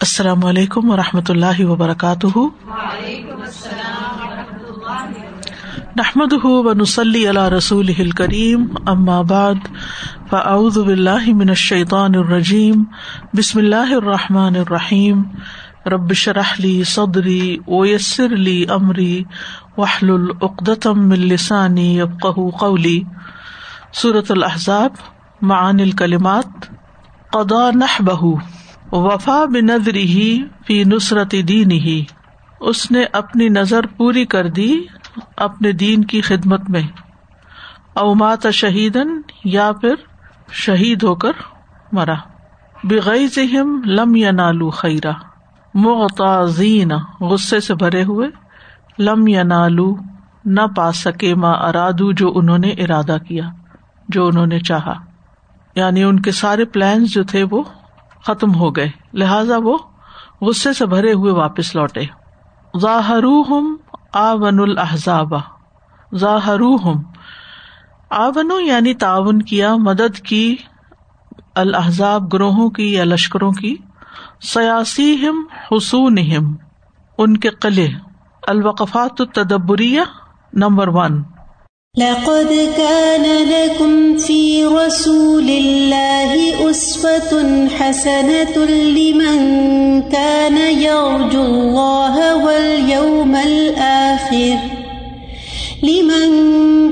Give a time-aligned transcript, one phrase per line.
[0.00, 2.38] السلام علیکم و رحمۃ اللہ وبرکاتہ۔
[5.96, 8.64] نحمد و نسلی اللہ رسول کریم
[9.22, 9.54] بعد،
[10.30, 12.84] فاعوذ باللہ من الشیطان الرجیم،
[13.34, 15.22] بسم اللہ الرحمٰن الرحیم۔
[15.86, 19.24] ربش رحلی صدری ویسر علی عمری
[19.76, 23.02] وحل العقدم السانی ابقہ قولی۔
[23.92, 24.90] صورت الحضاب
[25.42, 26.66] معان الکلمات
[27.32, 28.24] قدا نہ بہ
[28.92, 32.04] وفا بنظری ہی فی نصرت دین ہی
[32.60, 34.80] اس نے اپنی نظر پوری کر دی
[35.36, 36.82] اپنے دین کی خدمت میں۔
[37.94, 39.08] اومات شہیدن
[39.44, 39.94] یا پھر
[40.52, 41.32] شہید ہو کر
[41.92, 42.14] مرا۔
[42.84, 45.10] بغم لم یا نالو خیرا۔
[45.74, 48.28] مغتازین غصے سے بھرے ہوئے
[48.98, 49.96] لم یا نالو
[50.44, 53.44] نہ پا سکے ماں ارادو جو انہوں نے ارادہ کیا،
[54.08, 54.94] جو انہوں نے چاہا۔
[55.74, 57.62] یعنی ان کے سارے پلانس جو تھے وہ
[58.26, 59.78] ختم ہو گئے۔ لہذا وہ
[60.40, 62.00] غصے سے بھرے ہوئے واپس لوٹے۔
[62.78, 63.24] ظاہر
[64.12, 65.34] آون الحضاب
[66.16, 66.60] ظاہر
[68.10, 70.56] آون یعنی تعاون کیا، مدد کی
[71.54, 73.76] الحضاب گروہوں کی یا لشکروں کی۔
[74.40, 76.56] سیاسی ہم حسون ہم
[77.18, 77.88] ان کے قلعے۔
[78.46, 80.00] الوقفات التدبریہ
[80.52, 81.22] نمبر ون۔
[81.96, 89.38] لقد كان لكم في رسول الله أسوة حسنة لمن
[90.02, 94.58] كان يرجو الله واليوم الآخر.
[95.82, 96.30] لمن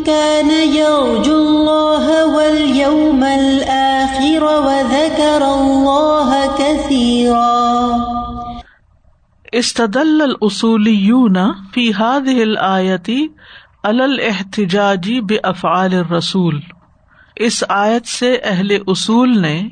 [0.03, 7.99] كان يرجو الله واليوم الآخر وذكر الله كثيرا.
[9.55, 13.31] استدل الأصوليون في هذه الآية
[13.85, 16.61] احتجاجی بے افعال رسول
[17.37, 19.69] اس آیت سے اہل اصول نے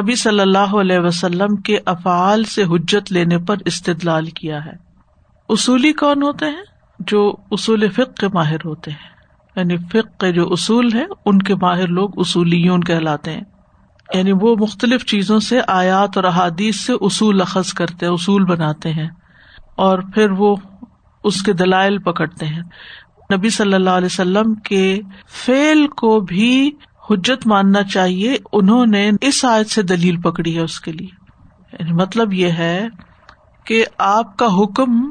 [0.00, 4.72] نبی صلی اللہ علیہ وسلم کے افعال سے حجت لینے پر استدلال کیا ہے۔
[5.48, 6.62] اصولی کون ہوتے ہیں؟
[6.98, 9.14] جو اصول فق کے ماہر ہوتے ہیں۔
[9.56, 13.42] یعنی فق کے جو اصول ہیں، ان کے ماہر لوگ اصولیون کہلاتے ہیں۔
[14.14, 19.08] یعنی وہ مختلف چیزوں سے آیات اور احادیث سے اصول اخذ کرتے اصول بناتے ہیں۔
[19.76, 20.56] اور پھر وہ
[21.24, 22.62] اس کے دلائل پکڑتے ہیں۔
[23.32, 26.70] نبی صلی اللہ علیہ وسلم کے فیل کو بھی
[27.10, 31.08] حجت ماننا چاہیے، انہوں نے اس آیت سے دلیل پکڑی ہے اس کے لیے۔
[31.72, 32.88] یعنی مطلب یہ ہے
[33.64, 35.10] کہ آپ کا حکم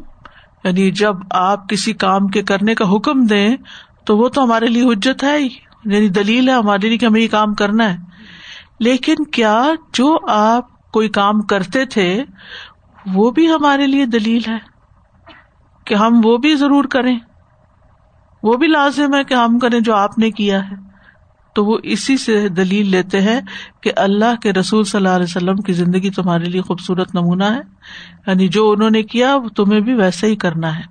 [0.63, 3.57] یعنی جب آپ کسی کام کے کرنے کا حکم دیں
[4.05, 5.49] تو وہ تو ہمارے لیے حجت ہے ہی۔
[5.85, 7.97] یعنی دلیل ہے ہمارے لیے کہ ہمیں یہ کام کرنا ہے۔
[8.79, 9.63] لیکن کیا
[9.93, 12.23] جو آپ کوئی کام کرتے تھے،
[13.13, 14.57] وہ بھی ہمارے لیے دلیل ہے
[15.85, 17.19] کہ ہم وہ بھی ضرور کریں۔
[18.43, 20.93] وہ بھی لازم ہے کہ ہم کریں جو آپ نے کیا ہے۔
[21.55, 23.41] تو وہ اسی سے دلیل لیتے ہیں
[23.81, 27.61] کہ اللہ کے رسول صلی اللہ علیہ وسلم کی زندگی تمہارے لیے خوبصورت نمونہ ہے۔
[28.27, 30.83] یعنی جو انہوں نے کیا، وہ تمہیں بھی ویسے ہی کرنا ہے۔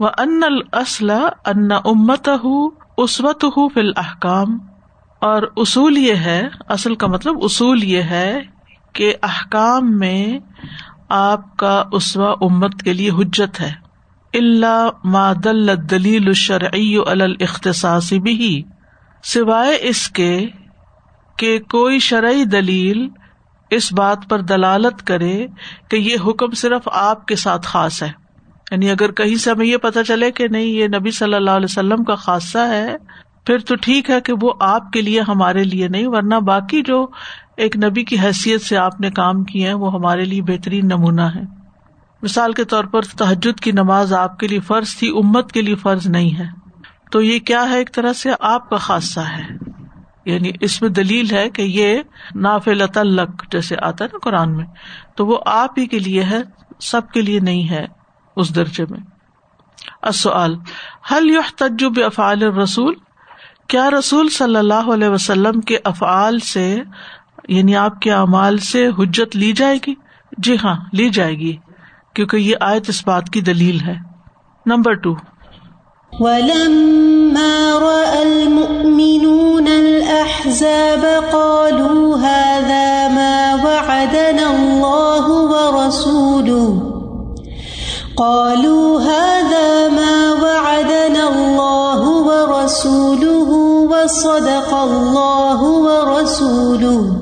[0.00, 0.40] وہ ان
[1.46, 4.58] ان امت ہوں اسوت ہوں فی الحکام
[5.20, 8.40] اور اصول یہ ہے، اصل کا مطلب اصول یہ ہے
[8.92, 10.38] کہ احکام میں
[11.08, 13.87] آپ کا اسوا امت کے لیے حجت ہے۔
[14.34, 18.62] اللہ مادل دلیل الشرعی الاختصاص بھی
[19.24, 20.46] سوائے اس کے
[21.38, 23.08] کہ کوئی شرعی دلیل
[23.70, 25.46] اس بات پر دلالت کرے
[25.90, 28.10] کہ یہ حکم صرف آپ کے ساتھ خاص ہے۔
[28.70, 31.68] یعنی اگر کہیں سے ہمیں یہ پتا چلے کہ نہیں، یہ نبی صلی اللہ علیہ
[31.70, 32.96] وسلم کا خاصہ ہے،
[33.46, 37.06] پھر تو ٹھیک ہے کہ وہ آپ کے لیے ہمارے لیے نہیں، ورنہ باقی جو
[37.56, 41.22] ایک نبی کی حیثیت سے آپ نے کام کیے ہیں، وہ ہمارے لیے بہترین نمونہ
[41.22, 41.57] ہے۔
[42.22, 45.74] مثال کے طور پر تحجد کی نماز آپ کے لیے فرض تھی، امت کے لیے
[45.74, 46.46] فرض نہیں ہے۔
[47.12, 49.46] تو یہ کیا ہے ایک طرح سے؟ آپ کا خاصہ ہے۔
[50.24, 51.98] یعنی اس میں دلیل ہے کہ یہ
[52.34, 54.66] نافل تعلق جیسے آتا ہے نا قرآن میں،
[55.16, 56.38] تو وہ آپ ہی کے لیے ہے،
[56.80, 57.86] سب کے لیے نہیں ہے
[58.36, 59.00] اس درجے میں۔
[60.02, 60.54] اصل
[61.12, 62.94] حل تجب افعال رسول
[63.68, 66.82] کیا رسول صلی اللہ علیہ وسلم کے افعال سے
[67.48, 69.94] یعنی آپ کے اعمال سے حجت لی جائے گی؟
[70.38, 71.56] جی ہاں لی جائے گی۔
[72.18, 73.94] کیونکہ یہ آیت اس بات کی دلیل ہے۔
[74.66, 75.14] نمبر ٹو
[78.12, 86.74] المؤمنون الأحزاب قالوا هذا ما وعدنا الله ورسوله۔
[88.14, 93.54] قالوا هذا ما وعدنا الله ورسوله
[93.90, 97.18] وصدق الله ورسوله۔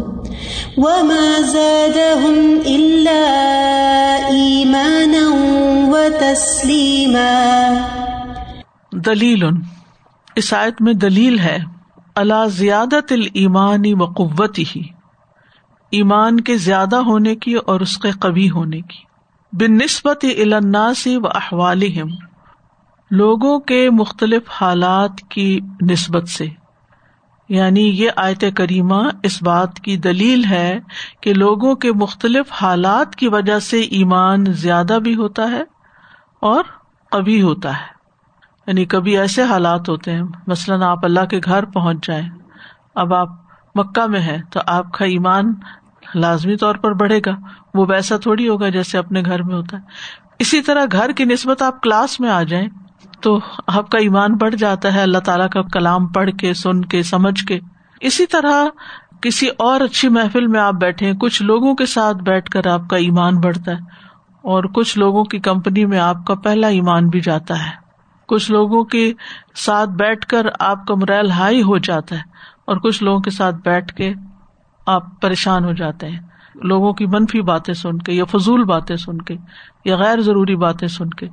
[0.76, 3.45] وما زادهم إلا
[8.92, 9.44] دلیل،
[10.36, 11.58] اس آیت میں دلیل ہے
[12.14, 14.82] اللہ زیادت المانی وقوت ہی
[15.90, 19.06] ایمان کے زیادہ ہونے کی اور اس کے قبی ہونے کی۔
[19.52, 21.82] بن نسبت الناسی و احوال
[23.10, 25.60] لوگوں کے مختلف حالات کی
[25.90, 26.46] نسبت سے۔
[27.48, 30.80] یعنی یہ آیت کریمہ اس بات کی دلیل ہے
[31.20, 35.62] کہ لوگوں کے مختلف حالات کی وجہ سے ایمان زیادہ بھی ہوتا ہے
[36.40, 36.64] اور
[37.11, 37.97] کبھی ہوتا ہے۔
[38.67, 42.29] یعنی کبھی ایسے حالات ہوتے ہیں، مثلاً آپ اللہ کے گھر پہنچ جائیں،
[42.94, 43.29] اب آپ
[43.75, 45.55] مکہ میں ہے تو آپ کا ایمان
[46.14, 47.37] لازمی طور پر بڑھے گا،
[47.75, 49.82] وہ ویسا تھوڑی ہوگا جیسے اپنے گھر میں ہوتا ہے۔
[50.38, 52.69] اسی طرح گھر کی نسبت آپ کلاس میں آ جائیں
[53.20, 57.03] تو آپ کا ایمان بڑھ جاتا ہے، اللہ تعالیٰ کا کلام پڑھ کے، سن کے،
[57.03, 57.58] سمجھ کے۔
[58.00, 58.64] اسی طرح
[59.20, 62.97] کسی اور اچھی محفل میں آپ بیٹھے کچھ لوگوں کے ساتھ بیٹھ کر آپ کا
[62.97, 64.06] ایمان بڑھتا ہے۔
[64.46, 67.70] اور کچھ لوگوں کی کمپنی میں آپ کا پہلا ایمان بھی جاتا ہے۔
[68.28, 69.12] کچھ لوگوں کے
[69.54, 72.20] ساتھ بیٹھ کر آپ کا مرائل ہائی ہو جاتا ہے
[72.64, 74.14] اور کچھ لوگوں کے ساتھ بیٹھ کے
[74.87, 76.20] آپ پریشان ہو جاتے ہیں۔
[76.54, 79.37] لوگوں کی منفی باتیں سن کے یا فضول باتیں سن کے
[79.84, 81.28] یا غیر ضروری باتیں سن کے۔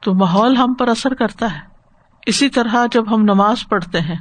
[0.00, 1.60] تو ماحول ہم پر اثر کرتا ہے۔
[2.26, 4.16] اسی طرح جب ہم نماز پڑھتے ہیں،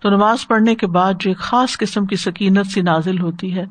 [0.00, 3.64] تو نماز پڑھنے کے بعد جو ایک خاص قسم کی سکینت سی نازل ہوتی ہے،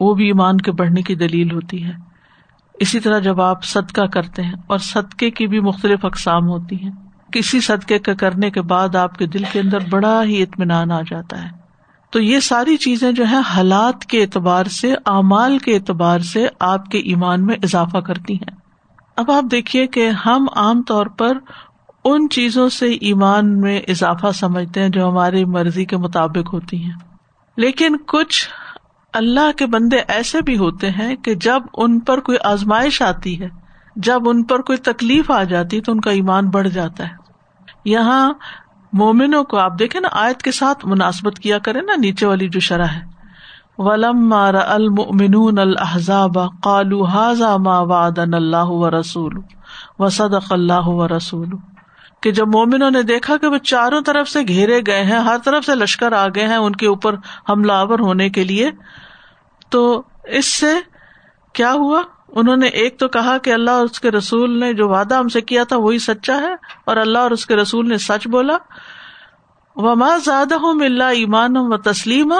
[0.00, 2.13] وہ بھی ایمان کے بڑھنے کی دلیل ہوتی ہے۔
[2.80, 6.90] اسی طرح جب آپ صدقہ کرتے ہیں اور صدقے کی بھی مختلف اقسام ہوتی ہیں،
[7.32, 11.00] کسی صدقے کا کرنے کے بعد آپ کے دل کے اندر بڑا ہی اطمینان آ
[11.00, 11.48] جاتا ہے۔
[12.10, 16.90] تو یہ ساری چیزیں جو ہے حالات کے اعتبار سے، اعمال کے اعتبار سے آپ
[16.90, 18.56] کے ایمان میں اضافہ کرتی ہیں۔
[19.16, 21.38] اب آپ دیکھیے کہ ہم عام طور پر
[22.04, 26.92] ان چیزوں سے ایمان میں اضافہ سمجھتے ہیں جو ہماری مرضی کے مطابق ہوتی ہیں۔
[27.56, 28.48] لیکن کچھ
[29.14, 33.48] اللہ کے بندے ایسے بھی ہوتے ہیں کہ جب ان پر کوئی آزمائش آتی ہے،
[33.96, 37.14] جب ان پر کوئی تکلیف آ جاتی تو ان کا ایمان بڑھ جاتا ہے۔
[37.84, 38.32] یہاں
[38.92, 42.60] مومنوں کو آپ دیکھیں نا، آیت کے ساتھ مناسبت کیا کرے نا، نیچے والی جو
[42.60, 43.14] شرح ہے۔
[43.78, 49.38] ولم مار المؤمنون الحضاب قالو حاضا ما وعدن اللہ و رسول
[49.98, 51.48] و صدق اللہ و رسول
[52.20, 55.64] کہ جب مومنوں نے دیکھا کہ وہ چاروں طرف سے گھیرے گئے ہیں، ہر طرف
[55.64, 57.16] سے لشکر آ گئے ہیں، ان کے اوپر
[57.48, 58.70] حملہ آور ہونے کے لیے
[59.74, 60.72] تو اس سے
[61.52, 64.88] کیا ہوا؟ انہوں نے ایک تو کہا کہ اللہ اور اس کے رسول نے جو
[64.88, 66.54] وعدہ ہم سے کیا تھا وہی سچا ہے
[66.84, 68.56] اور اللہ اور اس کے رسول نے سچ بولا۔
[69.76, 72.32] وما زیادہ ہوں اللہ ایمان و تسلیم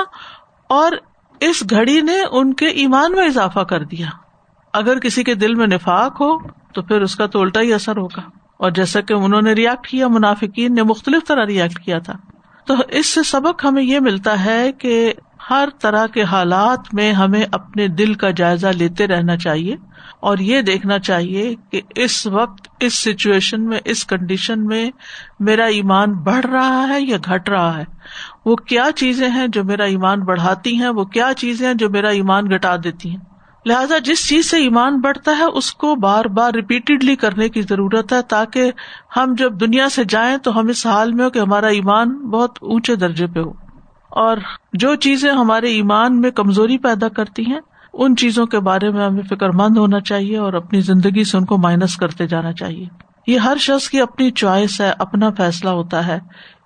[0.68, 0.92] اور
[1.40, 4.06] اس گھڑی نے ان کے ایمان میں اضافہ کر دیا۔
[4.72, 7.96] اگر کسی کے دل میں نفاق ہو تو پھر اس کا تو الٹا ہی اثر
[7.96, 8.22] ہوگا۔
[8.56, 12.12] اور جیسا کہ انہوں نے ریئیکٹ کیا، منافقین نے مختلف طرح ریئیکٹ کیا تھا۔
[12.66, 15.14] تو اس سے سبق ہمیں یہ ملتا ہے کہ
[15.50, 19.76] ہر طرح کے حالات میں ہمیں اپنے دل کا جائزہ لیتے رہنا چاہیے
[20.20, 24.90] اور یہ دیکھنا چاہیے کہ اس وقت، اس سچویشن میں، اس کنڈیشن میں
[25.40, 27.84] میرا ایمان بڑھ رہا ہے یا گھٹ رہا ہے؟
[28.44, 32.08] وہ کیا چیزیں ہیں جو میرا ایمان بڑھاتی ہیں؟ وہ کیا چیزیں ہیں جو میرا
[32.08, 33.18] ایمان گٹا دیتی ہیں؟
[33.66, 38.12] لہٰذا جس چیز سے ایمان بڑھتا ہے، اس کو بار بار ریپیٹڈلی کرنے کی ضرورت
[38.12, 38.72] ہے تاکہ
[39.16, 42.58] ہم جب دنیا سے جائیں تو ہم اس حال میں ہو کہ ہمارا ایمان بہت
[42.60, 43.63] اونچے درجے پہ ہو۔
[44.14, 44.36] اور
[44.72, 47.60] جو چیزیں ہمارے ایمان میں کمزوری پیدا کرتی ہیں،
[47.92, 51.44] ان چیزوں کے بارے میں ہمیں فکر مند ہونا چاہیے اور اپنی زندگی سے ان
[51.44, 52.86] کو مائنس کرتے جانا چاہیے۔
[53.26, 56.18] یہ ہر شخص کی اپنی چوائس ہے، اپنا فیصلہ ہوتا ہے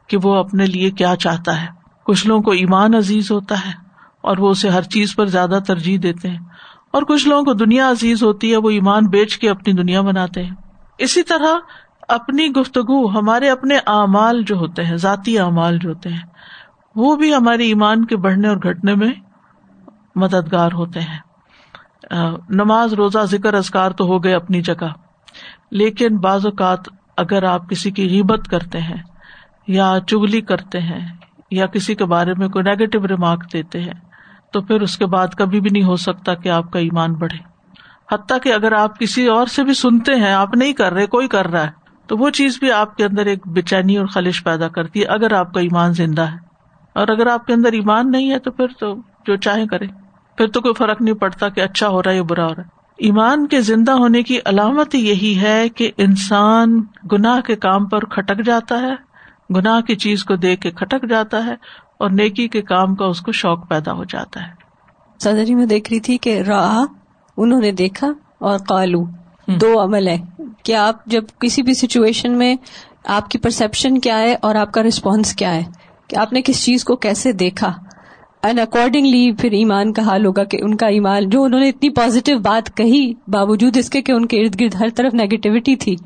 [0.06, 1.66] کہ وہ اپنے لیے کیا چاہتا ہے۔
[2.04, 3.72] کچھ لوگوں کو ایمان عزیز ہوتا ہے
[4.20, 6.38] اور وہ اسے ہر چیز پر زیادہ ترجیح دیتے ہیں۔
[6.92, 10.44] اور کچھ لوگوں کو دنیا عزیز ہوتی ہے، وہ ایمان بیچ کے اپنی دنیا بناتے
[10.44, 10.54] ہیں۔
[10.98, 11.58] اسی طرح
[12.08, 16.37] اپنی گفتگو، ہمارے اپنے اعمال جو ہوتے ہیں، ذاتی اعمال جو ہوتے ہیں
[16.98, 19.12] وہ بھی ہمارے ایمان کے بڑھنے اور گھٹنے میں
[20.14, 21.18] مددگار ہوتے ہیں۔
[22.48, 24.88] نماز، روزہ، ذکر ازکار تو ہو گئے اپنی جگہ۔
[25.70, 26.78] لیکن بعض اوقات
[27.16, 29.02] اگر آپ کسی کی غیبت کرتے ہیں
[29.66, 31.08] یا چگلی کرتے ہیں
[31.50, 33.94] یا کسی کے بارے میں کوئی نیگیٹو ریمارک دیتے ہیں،
[34.52, 37.38] تو پھر اس کے بعد کبھی بھی نہیں ہو سکتا کہ آپ کا ایمان بڑھے۔
[38.14, 41.28] حتیٰ کہ اگر آپ کسی اور سے بھی سنتے ہیں، آپ نہیں کر رہے، کوئی
[41.28, 41.70] کر رہا ہے،
[42.06, 45.32] تو وہ چیز بھی آپ کے اندر ایک بےچینی اور خلش پیدا کرتی ہے، اگر
[45.32, 46.47] آپ کا ایمان زندہ ہے۔
[46.98, 48.94] اور اگر آپ کے اندر ایمان نہیں ہے تو پھر تو
[49.26, 49.86] جو چاہے کرے
[50.36, 52.62] پھر تو کوئی فرق نہیں پڑتا کہ اچھا ہو رہا ہے یا برا ہو رہا
[52.62, 58.04] ہے۔ ایمان کے زندہ ہونے کی علامت یہی ہے کہ انسان گناہ کے کام پر
[58.04, 59.08] کھٹک جاتا ہے
[59.54, 61.52] گناہ کی چیز کو دیکھ کے کھٹک جاتا ہے
[61.98, 64.52] اور نیکی کے کام کا اس کو شوق پیدا ہو جاتا ہے۔
[65.18, 66.84] سدری میں دیکھ رہی تھی کہ راہ
[67.36, 68.06] انہوں نے دیکھا
[68.38, 69.04] اور کالو
[69.46, 70.18] دو عمل ہے
[70.62, 72.56] کہ آپ جب کسی بھی سچویشن میں
[73.04, 75.62] آپ کی پرسپشن کیا ہے اور آپ کا ریسپانس کیا ہے؟
[76.08, 77.72] کہ آپ نے کس چیز کو کیسے دیکھا؟
[78.42, 81.90] اینڈ اکارڈنگلی پھر ایمان کا حال ہوگا کہ ان کا ایمان، جو انہوں نے اتنی
[81.90, 85.96] پازیٹیو بات کہی باوجود اس کے کہ ان کے ارد گرد ہر طرف نیگیٹیوٹی تھی،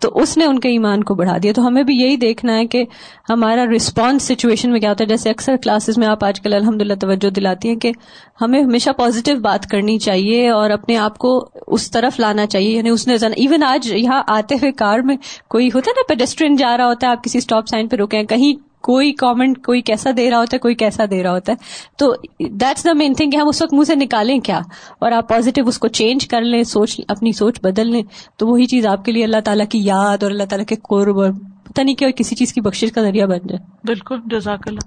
[0.00, 2.66] تو اس نے ان کے ایمان کو بڑھا دیا۔ تو ہمیں بھی یہی دیکھنا ہے
[2.66, 2.84] کہ
[3.30, 6.82] ہمارا رسپانس سچویشن میں کیا ہوتا ہے۔ جیسے اکثر کلاسز میں آپ آج کل الحمد
[6.82, 7.92] للہ توجہ دلاتی ہیں کہ
[8.40, 12.90] ہمیں ہمیشہ پازیٹیو بات کرنی چاہیے اور اپنے آپ کو اس طرف لانا چاہیے۔ یعنی
[12.90, 15.16] اس نے ایون آج یہاں آتے ہوئے کار میں
[15.48, 18.16] کوئی ہوتا ہے نا پیڈسٹرین جا رہا ہوتا ہے، آپ کسی اسٹاپ سائن پہ رکے
[18.16, 21.52] ہیں، کہیں کوئی کامنٹ کوئی کیسا دے رہا ہوتا ہے، کوئی کیسا دے رہا ہوتا
[21.52, 21.56] ہے۔
[21.98, 24.58] تو دیٹس دا مین تھنگ کہ ہم اس وقت منہ سے نکالیں کیا؟
[24.98, 28.02] اور آپ پازیٹیو اس کو چینج کر لیں، سوچ، اپنی سوچ بدل لیں۔
[28.36, 31.20] تو وہی چیز آپ کے لیے اللہ تعالیٰ کی یاد اور اللہ تعالیٰ کے قرب
[31.20, 31.30] اور
[31.64, 34.80] پتہ نہیں کہ کسی چیز کی بخش کا ذریعہ بن جائے۔ بالکل جزاک اللہ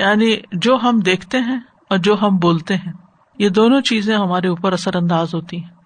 [0.00, 2.92] یعنی جو ہم دیکھتے ہیں اور جو ہم بولتے ہیں،
[3.38, 5.77] یہ دونوں چیزیں ہمارے اوپر اثر انداز ہوتی ہیں۔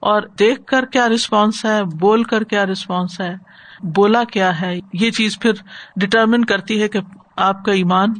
[0.00, 3.34] اور دیکھ کر کیا رسپانس ہے، بول کر کیا رسپانس ہے،
[3.82, 5.52] بولا کیا ہے، یہ چیز پھر
[5.96, 6.98] ڈٹرمن کرتی ہے کہ
[7.36, 8.12] آپ کا ایمان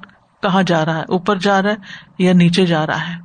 [0.43, 1.77] کہاں جا رہا ہے، اوپر جا رہا ہے
[2.19, 3.21] یا نیچے جا رہا ہے۔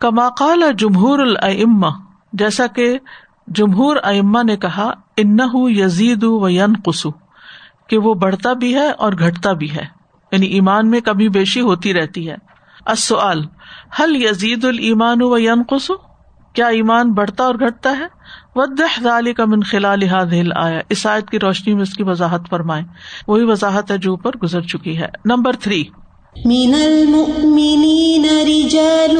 [0.00, 1.88] کماقال جمہور الما
[2.32, 2.98] جیسا کہ
[3.46, 7.10] جمہور ائما نے کہا ان یزید و ین قسو
[7.86, 9.84] کہ وہ بڑھتا بھی ہے اور گھٹتا بھی ہے۔
[10.32, 12.36] یعنی ایمان میں کبھی بیشی ہوتی رہتی ہے۔
[12.86, 13.40] اصل
[14.00, 16.11] حل یزید المان و ین قسو
[16.54, 18.04] کیا ایمان بڑھتا اور گھٹتا ہے؟
[18.54, 20.02] ودہ کا من خلال
[20.56, 22.82] آیا اس آیت کی روشنی میں اس کی وضاحت فرمائے
[23.28, 25.84] وہی وضاحت ہے جو اوپر گزر چکی ہے۔ Number three.
[26.44, 29.16] من المؤمنين رجال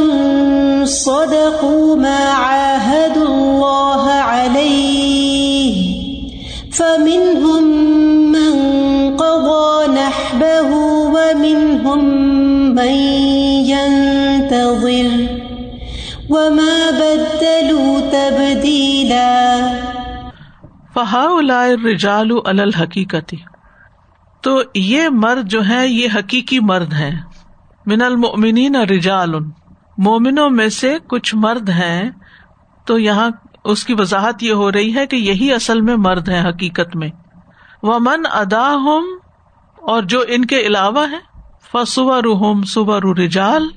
[0.87, 4.83] صدقوا ما عاهدوا الله عليه
[6.73, 7.65] فمنهم
[8.33, 8.53] من
[9.17, 10.71] قضى نحبه
[11.15, 12.05] ومنهم
[12.75, 12.93] من
[13.67, 15.42] ينتظر
[16.35, 19.59] وما بدلوا تبديلا
[20.95, 23.35] فهؤلاء الرجال على الحقیقت
[24.43, 27.21] تو یہ مرد جو ہیں، یہ حقیقی مرد ہیں۔
[27.87, 29.35] من المؤمنین رجال۔
[29.99, 32.11] مومنوں میں سے کچھ مرد ہیں۔
[32.87, 33.31] تو یہاں
[33.65, 37.09] اس کی وضاحت یہ ہو رہی ہے کہ یہی اصل میں مرد ہے حقیقت میں۔
[37.83, 39.05] وہ من ادا ہوم
[39.77, 41.19] اور جو ان کے علاوہ ہے
[41.73, 43.69] فصور ہوم صبر رجال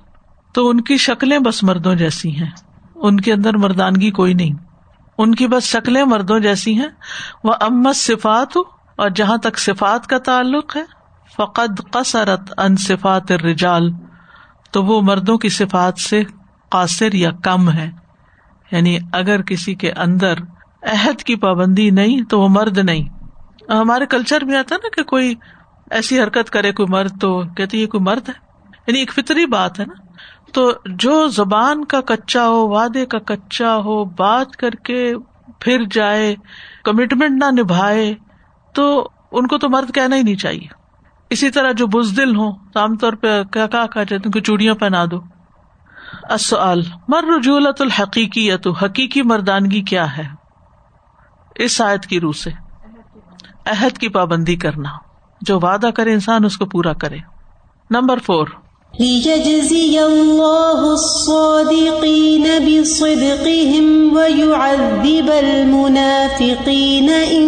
[0.56, 2.50] تو ان کی شکلیں بس مردوں جیسی ہیں۔
[2.96, 4.54] ان کے اندر مردانگی کوئی نہیں۔
[5.18, 6.88] ان کی بس شکلیں مردوں جیسی ہیں۔
[7.44, 8.58] وہ امت صفات
[8.96, 10.84] اور جہاں تک صفات کا تعلق ہے،
[11.38, 13.92] فقد قصرت ان صفات رجال
[14.72, 16.24] تو وہ مردوں کی صفات سے
[16.70, 17.92] قاصر یا کم ہے۔
[18.72, 20.34] یعنی اگر کسی کے اندر
[20.82, 23.10] عہد کی پابندی نہیں، تو وہ مرد نہیں۔
[23.72, 25.36] ہمارے کلچر میں آتا نا کہ کوئی
[25.92, 28.34] ایسی حرکت کرے کوئی مرد تو کہتے یہ کوئی مرد ہے۔
[28.88, 30.05] یعنی ایک فطری بات ہے نا۔
[30.56, 35.14] تو جو زبان کا کچا ہو، وعدے کا کچا ہو، بات کر کے
[35.60, 36.36] پھر جائے
[36.84, 38.14] کمٹمنٹ نہ نبھائے،
[38.74, 40.68] تو ان کو تو مرد کہنا ہی نہیں چاہیے۔
[41.30, 44.76] اسی طرح جو بزدل ہوں، تو عام طور پہ کیا کہا کہتے ہیں کہ چوڑیاں
[44.76, 45.22] پہنا دو۔
[46.24, 50.28] اصل مر رجولت الحقیقی یا تو حقیقی مردانگی کیا ہے؟
[51.56, 52.50] اس آیت کی روح سے۔
[53.66, 54.90] عہد کی پابندی کرنا۔
[55.42, 57.18] جو وعدہ کرے انسان، اس کو پورا کرے۔
[57.90, 58.48] نمبر فور
[59.00, 67.48] ليجزي الله الصادقين بصدقهم ويعذب المنافقين إن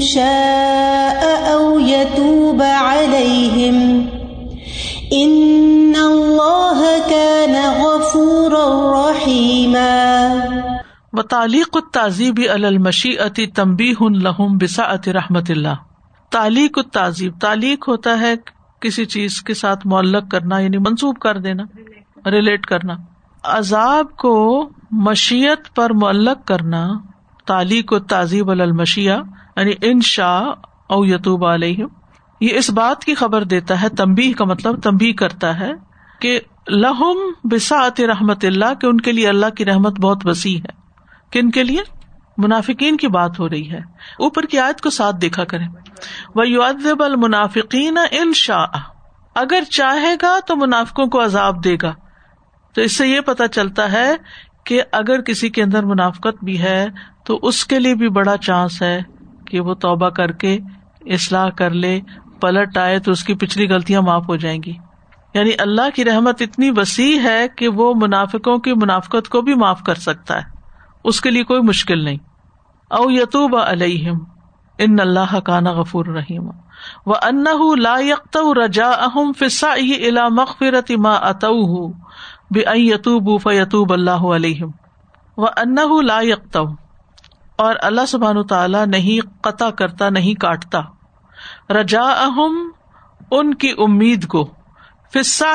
[0.00, 1.22] شاء
[1.52, 3.76] أو يتوب عليهم
[5.12, 8.66] إن الله كان غفورا
[9.00, 10.00] رحيما
[11.12, 15.74] وتعليق التعذيب على المشيئة تنبيه لهم بسعة رحمة الله۔
[16.30, 18.34] تعلیق التعذیب تعلیق ہوتا ہے
[18.80, 21.62] کسی چیز کے ساتھ معلق کرنا یعنی منسوب کر دینا
[22.30, 22.94] ریلیٹ کرنا۔
[23.44, 26.88] عذاب کو مشیت پر معلق کرنا،
[27.46, 29.22] تعلیق و تعزیب المشیا
[29.56, 30.42] یعنی ان شاء
[30.88, 31.84] او یتوب علیہ
[32.40, 35.72] یہ اس بات کی خبر دیتا ہے تمبی کا مطلب تمبی کرتا ہے
[36.20, 40.78] کہ لہم بساط رحمت اللہ، کہ ان کے لیے اللہ کی رحمت بہت وسیع ہے۔
[41.32, 41.99] کن کے لیے؟
[42.40, 43.78] منافقین کی بات ہو رہی ہے۔
[44.18, 45.64] اوپر کی آیت کو ساتھ دیکھا کرے
[46.34, 48.78] وہ یو ادب المنافقین ان شاء۔
[49.34, 51.94] اگر چاہے گا تو منافقوں کو عذاب دے گا۔
[52.74, 54.16] تو اس سے یہ پتا چلتا ہے
[54.64, 56.86] کہ اگر کسی کے اندر منافقت بھی ہے
[57.24, 59.02] تو اس کے لیے بھی بڑا چانس ہے
[59.46, 60.58] کہ وہ توبہ کر کے
[61.00, 62.00] اصلاح کر لے،
[62.40, 64.72] پلٹ آئے تو اس کی پچھلی غلطیاں معاف ہو جائیں گی۔
[65.34, 69.82] یعنی اللہ کی رحمت اتنی وسیع ہے کہ وہ منافقوں کی منافقت کو بھی معاف
[69.82, 70.42] کر سکتا ہے۔
[71.04, 72.18] اس کے لیے کوئی مشکل نہیں۔
[72.90, 74.18] او یتوب علیہم،
[74.78, 76.48] ان اللہ کانا غفور رحیم.
[77.06, 77.44] و ان
[77.78, 81.88] لا یقت رجا اہم فسا الا مغفرت ما اتو
[82.50, 84.70] بے یتوب فیتوب اللہ علیہم.
[85.36, 86.56] و ان لا یقت
[87.56, 90.80] اور اللہ سبحان تعالی نہیں قطع کرتا، نہیں کاٹتا.
[91.70, 92.56] رجا اہم
[93.30, 94.44] ان کی امید کو
[95.14, 95.54] فسا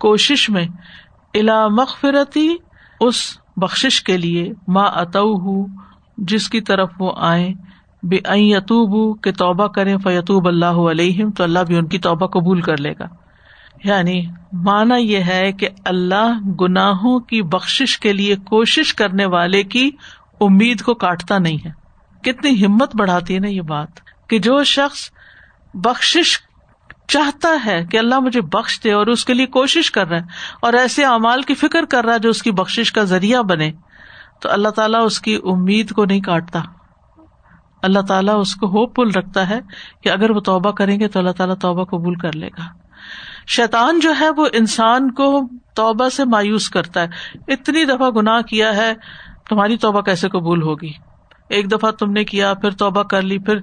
[0.00, 0.66] کوشش میں
[1.34, 2.48] الا مغفرتی،
[3.00, 5.81] اس بخش کے لیے ماں اتو ہوں
[6.18, 7.52] جس کی طرف وہ آئے
[8.02, 8.16] بے
[8.54, 12.76] اتوب کے توبہ کرے فیتوب اللہ علیہم، تو اللہ بھی ان کی توبہ قبول کر
[12.76, 13.06] لے گا۔
[13.84, 19.90] یعنی مانا یہ ہے کہ اللہ گناہوں کی بخش کے لیے کوشش کرنے والے کی
[20.40, 21.70] امید کو کاٹتا نہیں ہے۔
[22.22, 25.10] کتنی ہمت بڑھاتی ہے نا یہ بات، کہ جو شخص
[25.74, 26.40] بخش
[27.08, 30.22] چاہتا ہے کہ اللہ مجھے بخش دے اور اس کے لیے کوشش کر رہا ہے،
[30.62, 33.70] اور ایسے اعمال کی فکر کر رہا ہے جو اس کی بخش کا ذریعہ بنے۔
[34.42, 36.60] تو اللہ تعالیٰ اس کی امید کو نہیں کاٹتا۔
[37.82, 39.60] اللہ تعالیٰ اس کو ہوپ فل رکھتا ہے
[40.02, 42.66] کہ اگر وہ توبہ کریں گے تو اللہ تعالیٰ توبہ قبول کر لے گا۔
[43.46, 45.40] شیطان جو ہے وہ انسان کو
[45.74, 47.08] توبہ سے مایوس کرتا ہے۔
[47.48, 48.92] اتنی دفعہ گناہ کیا ہے،
[49.48, 50.92] تمہاری توبہ کیسے قبول ہوگی؟
[51.48, 53.60] ایک دفعہ تم نے کیا، پھر توبہ کر لی، پھر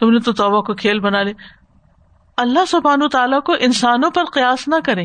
[0.00, 1.32] تم نے تو توبہ کو کھیل بنا لی
[2.36, 5.04] اللہ سبحان تعالیٰ کو انسانوں پر قیاس نہ کرے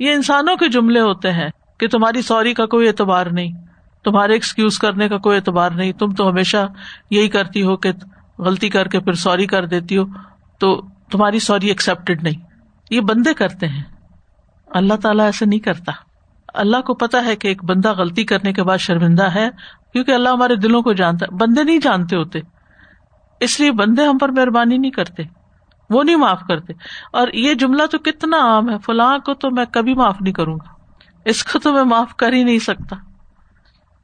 [0.00, 1.48] یہ انسانوں کے جملے ہوتے ہیں
[1.80, 3.65] کہ تمہاری سوری کا کوئی اعتبار نہیں۔
[4.06, 6.56] تمہارے ایکسکیوز کرنے کا کوئی اعتبار نہیں۔ تم تو ہمیشہ
[7.10, 7.92] یہی کرتی ہو کہ
[8.38, 10.04] غلطی کر کے پھر سوری کر دیتی ہو۔
[10.58, 12.46] تو تمہاری سوری ایکسپٹیڈ نہیں۔
[12.90, 13.82] یہ بندے کرتے ہیں۔
[14.66, 15.92] اللہ تعالیٰ ایسے نہیں کرتا۔
[16.54, 19.48] اللہ کو پتا ہے کہ ایک بندہ غلطی کرنے کے بعد شرمندہ ہے،
[19.92, 22.38] کیونکہ اللہ ہمارے دلوں کو جانتا ہے۔ بندے نہیں جانتے ہوتے۔
[23.40, 25.22] اس لیے بندے ہم پر مہربانی نہیں کرتے۔
[25.90, 26.72] وہ نہیں معاف کرتے۔
[27.12, 30.54] اور یہ جملہ تو کتنا عام ہے۔ فلاں کو تو میں کبھی معاف نہیں کروں
[30.54, 30.68] گا۔
[31.24, 32.96] اس کو تو میں معاف کر ہی نہیں سکتا۔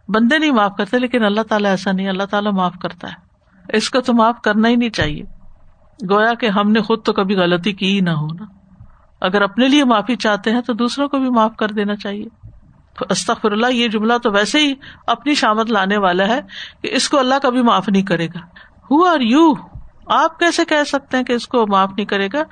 [0.08, 3.32] بندے نہیں معاف کرتے، لیکن اللہ تعالیٰ ایسا نہیں، اللہ تعالیٰ معاف کرتا ہے۔
[3.76, 5.22] اس کو تو معاف کرنا ہی نہیں چاہیے۔
[6.10, 8.44] گویا کہ ہم نے خود تو کبھی غلطی کی ہی نہ ہونا
[9.20, 12.26] اگر اپنے لیے معافی چاہتے ہیں تو دوسروں کو بھی معاف کر دینا چاہیے۔
[13.10, 14.74] استخر اللہ یہ جملہ تو ویسے ہی
[15.06, 16.40] اپنی شامت لانے والا ہے
[16.82, 18.38] کہ اس کو اللہ کبھی معاف نہیں کرے گا۔
[18.90, 19.54] ہو آر یو
[20.06, 22.42] آپ کیسے کہہ سکتے ہیں کہ اس کو معاف نہیں کرے گا؟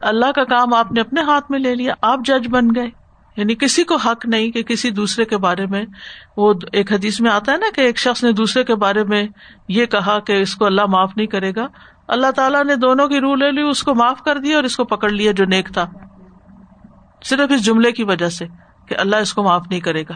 [0.00, 2.97] اللہ کا کام آپ نے اپنے ہاتھ میں لے لیا، آپ جج بن گئے۔
[3.38, 5.84] یعنی کسی کو حق نہیں کہ کسی دوسرے کے بارے میں
[6.36, 9.26] وہ ایک حدیث میں آتا ہے نا کہ ایک شخص نے دوسرے کے بارے میں
[9.68, 11.66] یہ کہا کہ اس کو اللہ معاف نہیں کرے گا۔
[12.08, 14.76] اللہ تعالیٰ نے دونوں کی روح لے لی، اس کو معاف کر دیا اور اس
[14.76, 15.90] کو پکڑ لیا جو نیک تھا۔
[17.24, 18.46] صرف اس جملے کی وجہ سے
[18.88, 20.14] کہ اللہ اس کو معاف نہیں کرے گا۔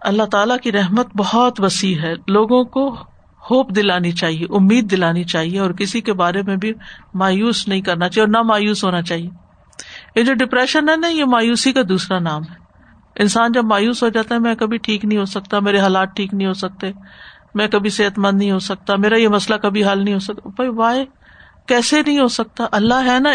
[0.00, 2.96] اللہ تعالیٰ کی رحمت بہت وسیع ہے۔ لوگوں کو
[3.50, 6.72] ہوپ دلانی چاہیے، امید دلانی چاہیے اور کسی کے بارے میں بھی
[7.14, 9.43] مایوس نہیں کرنا چاہیے اور نہ مایوس ہونا چاہیے۔
[10.14, 12.62] یہ جو ڈپریشن ہے نا، یہ مایوسی کا دوسرا نام ہے۔
[13.16, 16.34] انسان جب مایوس ہو جاتا ہے، میں کبھی ٹھیک نہیں ہو سکتا، میرے حالات ٹھیک
[16.34, 16.90] نہیں ہو سکتے،
[17.54, 20.48] میں کبھی صحت مند نہیں ہو سکتا، میرا یہ مسئلہ کبھی حل نہیں ہو سکتا۔
[20.48, 21.04] بھائی وائے
[21.66, 23.30] کیسے نہیں ہو سکتا؟ اللہ ہے نا،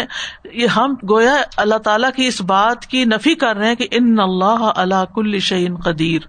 [0.52, 4.20] یہ ہم گویا اللہ تعالیٰ کی اس بات کی نفی کر رہے ہیں کہ ان
[4.20, 6.26] اللہ اللہ کل شعین قدیر،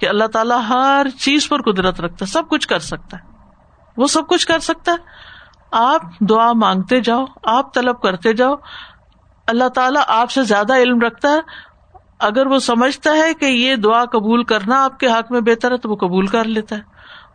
[0.00, 3.22] کہ اللہ تعالیٰ ہر چیز پر قدرت رکھتا ہے، سب کچھ کر سکتا ہے۔
[3.96, 4.96] وہ سب کچھ کر سکتا ہے۔
[5.72, 8.54] آپ دعا مانگتے جاؤ، آپ طلب کرتے جاؤ
[9.46, 11.38] اللہ تعالیٰ آپ سے زیادہ علم رکھتا ہے۔
[12.18, 15.76] اگر وہ سمجھتا ہے کہ یہ دعا قبول کرنا آپ کے حق میں بہتر ہے
[15.76, 16.80] تو وہ قبول کر لیتا ہے۔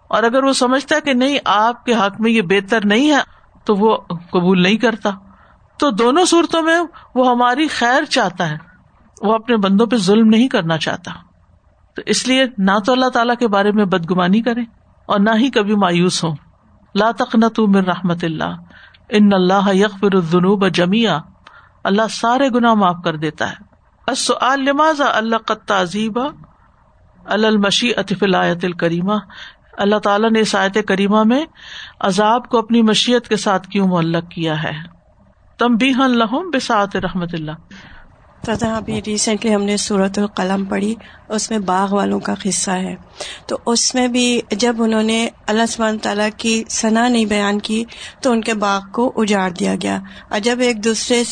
[0.07, 3.19] اور اگر وہ سمجھتا ہے کہ نہیں، آپ کے حق میں یہ بہتر نہیں ہے
[3.65, 3.97] تو وہ
[4.31, 5.09] قبول نہیں کرتا۔
[5.79, 6.79] تو دونوں صورتوں میں
[7.15, 8.57] وہ ہماری خیر چاہتا ہے۔
[9.21, 11.11] وہ اپنے بندوں پہ ظلم نہیں کرنا چاہتا۔
[11.95, 14.61] تو اس لیے نہ تو اللہ تعالیٰ کے بارے میں بدگمانی کرے
[15.05, 16.29] اور نہ ہی کبھی مایوس ہو
[16.95, 18.55] لا تو من رحمت اللہ۔
[19.09, 21.19] ان اللہ یکفر الذنوب جمیا
[21.83, 23.71] اللہ سارے گناہ معاف کر دیتا ہے۔
[24.57, 26.29] لماذا اللہ کا تعزیبہ
[27.25, 29.13] المشی اطف الایت الکریمہ؟
[29.77, 31.45] اللہ تعالیٰ نے اس آیت کریمہ میں
[31.99, 34.71] عذاب کو اپنی مشیت کے ساتھ کیوں معلق کیا ہے؟
[35.57, 37.51] تم بھی ہن لہم بساط رحمت اللہ۔
[38.49, 40.95] ابھی ریسنٹلی ہم نے صورت القلم پڑھی،
[41.29, 42.95] اس میں باغ والوں کا قصہ ہے۔
[43.45, 47.83] تو اس میں بھی جب انہوں نے اللہ سبحانہ تعالیٰ کی ثنا نہیں بیان کی،
[48.21, 49.99] تو ان کے باغ کو اجاڑ دیا گیا۔
[50.29, 51.23] اور جب ایک دوسرے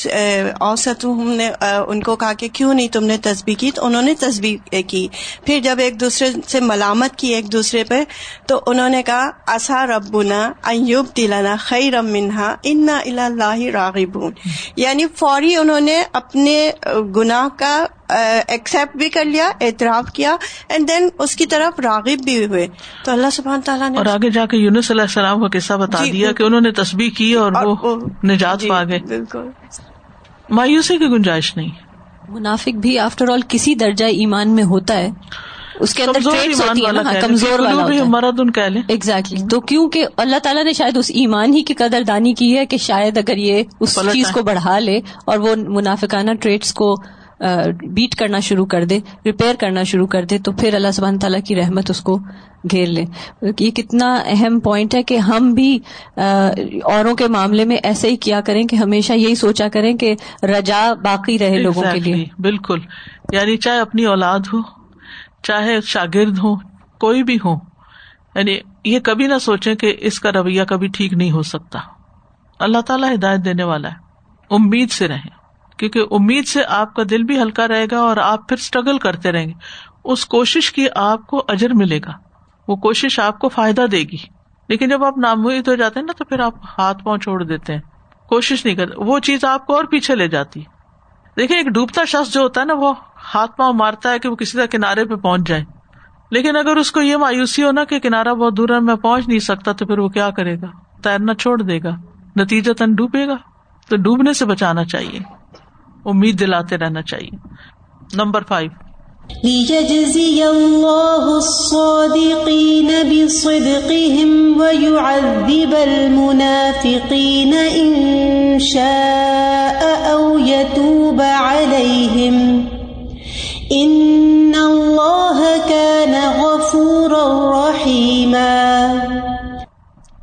[0.60, 1.50] اوسط ہم نے
[1.88, 5.08] ان کو کہا کہ کیوں نہیں تم نے تصویر کی؟ تو انہوں نے تصویر کی۔
[5.45, 8.04] پھر جب ایک دوسرے سے ملامت کی ایک دوسرے پہ،
[8.48, 14.17] تو انہوں نے کہا اصا ربنا ایوب دلانا خی رم منہا ان اللہ راغب
[14.76, 16.72] یعنی فوری انہوں نے اپنے
[17.04, 17.86] گناہ کا
[18.48, 20.36] ایکسپٹ بھی کر لیا اعتراف کیا
[20.70, 22.68] اینڈ دین اس کی طرف راغب بھی ہوئے۔
[23.04, 26.06] تو اللہ سبحان تعالیٰ نے اور آگے جا کے یونس علیہ السلام کا قصہ بتا
[26.06, 29.50] جی دیا کہ انہوں نے تصویر کی اور وہ نجات پا گئے۔ بالکل۔
[30.50, 31.70] مایوسی کی گنجائش نہیں۔
[32.30, 35.10] منافق بھی آفٹر آل کسی درجہ ایمان میں ہوتا ہے۔
[35.80, 36.20] اس کے اندر
[37.22, 37.60] کمزور
[38.08, 42.02] مرد ان لیں۔ ایگزیکٹلی تو کیونکہ اللہ تعالیٰ نے شاید اس ایمان ہی کی قدر
[42.08, 46.32] دانی کی ہے کہ شاید اگر یہ اس چیز کو بڑھا لے اور وہ منافقانہ
[46.34, 46.96] ٹریٹس کو
[47.84, 51.39] بیٹ کرنا شروع کر دے ریپیئر کرنا شروع کر دے تو پھر اللہ سبحانہ تعالیٰ
[51.48, 52.18] کی رحمت اس کو
[52.72, 53.06] گھیر لے۔
[53.60, 55.80] یہ کتنا اہم پوائنٹ ہے کہ ہم بھی
[56.84, 60.94] اوروں کے معاملے میں ایسے ہی کیا کریں کہ ہمیشہ یہی سوچا کریں کہ رجا
[60.94, 62.80] باقی رہے لوگوں کے لیے۔ بالکل۔
[63.32, 64.79] یعنی چاہے اپنی اولاد ہو
[65.43, 66.56] چاہے شاگرد ہو
[66.99, 67.56] کوئی بھی ہو
[68.36, 71.80] یعنی یہ کبھی نہ سوچے کہ اس کا رویہ کبھی ٹھیک نہیں ہو سکتا۔
[72.60, 73.95] اللہ تعالیٰ ہدایت دینے والا ہے۔
[74.49, 75.30] امید سے رہیں،
[75.78, 79.32] کیونکہ امید سے آپ کا دل بھی ہلکا رہے گا اور آپ پھر اسٹرگل کرتے
[79.32, 79.54] رہیں گے۔
[80.04, 82.12] اس کوشش کی آپ کو اجر ملے گا۔
[82.67, 84.17] وہ کوشش آپ کو فائدہ دے گی۔
[84.69, 87.73] لیکن جب آپ نامید ہو جاتے ہیں نا، تو پھر آپ ہاتھ پاؤں چھوڑ دیتے
[87.73, 87.82] ہیں۔
[88.30, 90.63] کوشش نہیں کرتے وہ چیز آپ کو اور پیچھے لے جاتی۔
[91.38, 92.93] دیکھیں، ایک ڈوبتا شخص جو ہوتا ہے نا، وہ
[93.36, 95.64] ہاتھ پاؤں مارتا ہے کہ وہ کسی طرح کنارے پہ پہنچ جائے۔
[96.32, 99.28] لیکن اگر اس کو یہ مایوسی ہو نا کہ کنارا بہت دور ہے، میں پہنچ
[99.28, 100.68] نہیں سکتا، تو پھر وہ کیا کرے گا؟
[101.04, 101.96] تیرنا چھوڑ دے گا۔
[102.36, 103.36] نتیجہ تن ڈوبے گا۔
[103.90, 105.20] تو ڈوبنے سے بچانا چاہیے۔
[106.06, 107.38] امید دلاتے رہنا چاہیے۔
[108.16, 108.72] Number five.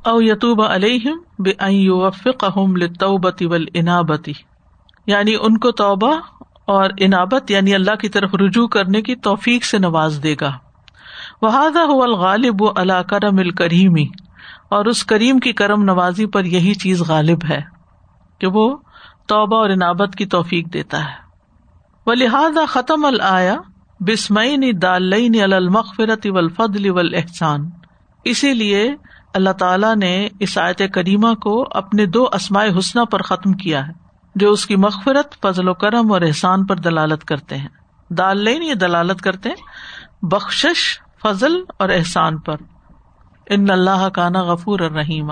[0.05, 1.53] او یتوب علیہم بے
[2.77, 4.33] للتوبة والانابتی
[5.07, 6.17] یعنی ان کو توبہ
[6.67, 10.53] اور انابت یعنی اللہ کی طرف رجوع کرنے کی توفیق سے نواز دے گا.
[11.43, 14.07] وہذا هو الغالب اللہ کرم الکریمی
[14.69, 17.61] اور اس کریم کی کرم نوازی پر یہی چیز غالب ہے
[18.39, 18.77] کہ وہ
[19.27, 21.26] توبہ اور انابت کی توفیق دیتا ہے۔
[22.07, 23.57] وہ لہٰذا ختم الآیا
[24.01, 27.71] بسمعین دالعین المغفرت والفضل والاحسان
[28.25, 28.95] اسی لیے
[29.35, 33.93] اللہ تعالیٰ نے اس آیت کریمہ کو اپنے دو اسماء حسنہ پر ختم کیا ہے،
[34.35, 37.69] جو اس کی مغفرت، فضل و کرم اور احسان پر دلالت کرتے ہیں۔
[38.11, 39.57] دال لین یہ دلالت کرتے ہیں
[40.23, 40.67] بخش
[41.23, 42.57] فضل اور احسان پر۔
[43.51, 45.31] ان اللہ کا نا غفور الرحیم۔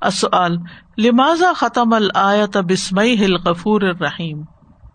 [0.00, 0.56] اصل
[0.98, 4.42] لمازا ختم الآیت بسمئی ہل غفور الرحیم؟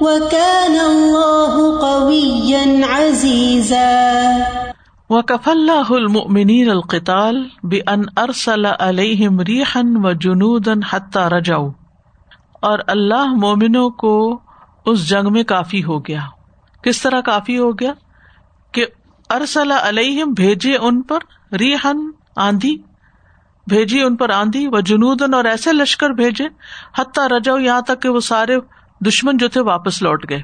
[0.00, 4.10] وكان الله قويا عزيزا.
[5.10, 11.70] وكفى الله المؤمنين القتال بأن أرسل عليهم ريحا وجنودا حتى رجعوا.
[12.60, 14.40] اور اللہ مومنوں کو
[14.86, 16.20] اس جنگ میں کافی ہو گیا.
[16.82, 17.92] کس طرح کافی ہو گیا؟
[18.72, 18.86] کہ
[19.32, 21.18] ارسل علیہم، بھیجے ان پر
[21.58, 22.76] ریحن آندھی
[23.66, 26.44] بھیجی ان پر آندھی و جنودن اور ایسے لشکر بھیجے،
[26.98, 28.56] حتیٰ رجو یہاں تک کہ وہ سارے
[29.06, 30.42] دشمن جو تھے واپس لوٹ گئے۔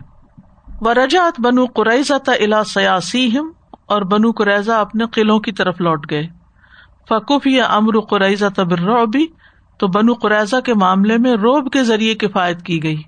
[0.80, 3.36] وہ رجاط بنو قریضہ تا الا سیاسی
[3.86, 6.26] اور بنو قریضہ اپنے قلعوں کی طرف لوٹ گئے۔
[7.08, 8.80] فکوف یا امر قریضہ تبر
[9.78, 13.02] تو بنو قریضہ کے معاملے میں روب کے ذریعے کفایت کی گئی۔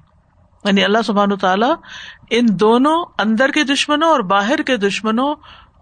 [0.65, 1.75] یعنی اللہ سبحان تعالیٰ
[2.31, 5.35] ان دونوں اندر کے دشمنوں اور باہر کے دشمنوں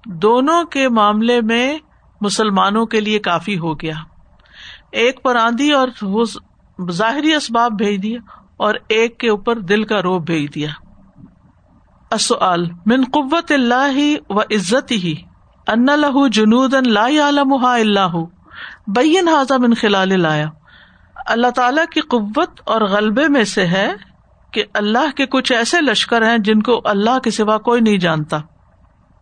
[0.06, 1.78] دونوں کے معاملے میں
[2.20, 3.94] مسلمانوں کے لیے کافی ہو گیا۔
[4.92, 5.88] ایک پر آندھی اور
[6.90, 8.18] ظاہری اسباب بھیج دیا
[8.56, 10.68] اور ایک کے اوپر دل کا روب بھیج دیا۔
[12.86, 15.14] من قوت اللہ و عزت ہی
[15.66, 18.16] ان لہ جنود لا اللہ
[18.86, 20.46] بین حاضہ من خلال لایا
[21.26, 23.92] اللہ تعالی کی قوت اور غلبے میں سے ہے
[24.52, 28.38] کہ اللہ کے کچھ ایسے لشکر ہیں جن کو اللہ کے سوا کوئی نہیں جانتا۔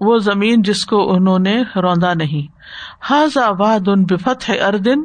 [0.00, 2.52] وہ زمین جس کو انہوں نے روندا نہیں۔
[3.10, 4.98] حاضا واد ان بفت اردن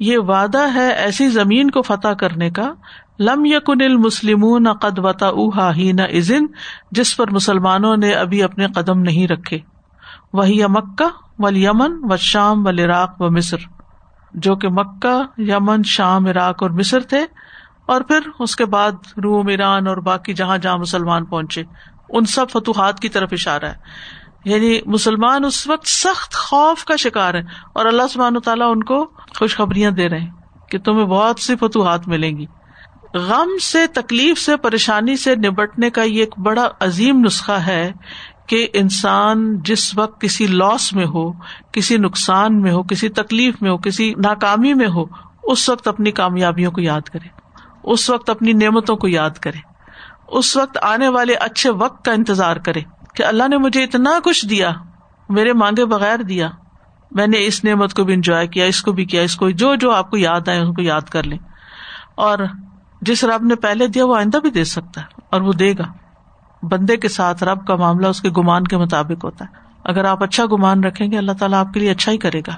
[0.00, 2.72] یہ وعدہ ہے ایسی زمین کو فتح کرنے کا۔
[3.18, 6.46] لم یقن المسلم قد وطا اوہا ہی نہ ازن
[6.90, 9.58] جس پر مسلمانوں نے ابھی اپنے قدم نہیں رکھے۔
[10.32, 13.56] وہی مکہ و یمن و شام و عراق و مصر
[14.34, 17.26] جو کہ مکہ، یمن، شام، عراق اور مصر تھے۔
[17.86, 18.92] اور پھر اس کے بعد
[19.24, 21.62] روم، ایران اور باقی جہاں جہاں مسلمان پہنچے،
[22.08, 23.74] ان سب فتوحات کی طرف اشارہ ہے۔
[24.46, 27.40] یعنی مسلمان اس وقت سخت خوف کا شکار ہے
[27.74, 30.30] اور اللہ سبحان تعالیٰ ان کو خوشخبریاں دے رہے ہیں
[30.70, 32.46] کہ تمہیں بہت سی فتوحات ملیں گی۔
[33.14, 37.92] غم سے، تکلیف سے، پریشانی سے نبٹنے کا یہ ایک بڑا عظیم نسخہ ہے
[38.48, 41.32] کہ انسان جس وقت کسی لاس میں ہو،
[41.72, 45.04] کسی نقصان میں ہو، کسی تکلیف میں ہو، کسی ناکامی میں ہو،
[45.42, 47.28] اس وقت اپنی کامیابیوں کو یاد کرے۔
[47.84, 49.58] اس وقت اپنی نعمتوں کو یاد کرے۔
[50.28, 52.80] اس وقت آنے والے اچھے وقت کا انتظار کرے۔
[53.16, 54.70] کہ اللہ نے مجھے اتنا کچھ دیا،
[55.28, 56.48] میرے مانگے بغیر دیا۔
[57.10, 59.74] میں نے اس نعمت کو بھی انجوائے کیا، اس کو بھی کیا، اس کو جو
[59.74, 61.38] جو آپ کو یاد آئے ان کو یاد کر لیں۔
[62.14, 62.38] اور
[63.02, 65.92] جس رب نے پہلے دیا، وہ آئندہ بھی دے سکتا ہے اور وہ دے گا۔
[66.62, 70.22] بندے کے ساتھ رب کا معاملہ اس کے گمان کے مطابق ہوتا ہے۔ اگر آپ
[70.22, 72.52] اچھا گمان رکھیں گے، اللہ تعالیٰ آپ کے لیے اچھا ہی کرے گا۔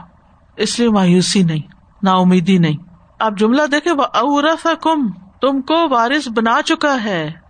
[0.56, 1.62] اس لیے مایوسی نہیں،
[2.02, 2.76] نا امیدی نہیں۔
[3.18, 7.47] آپ جملہ دیکھے اورف کم تم کو وارث بنا چکا ہے۔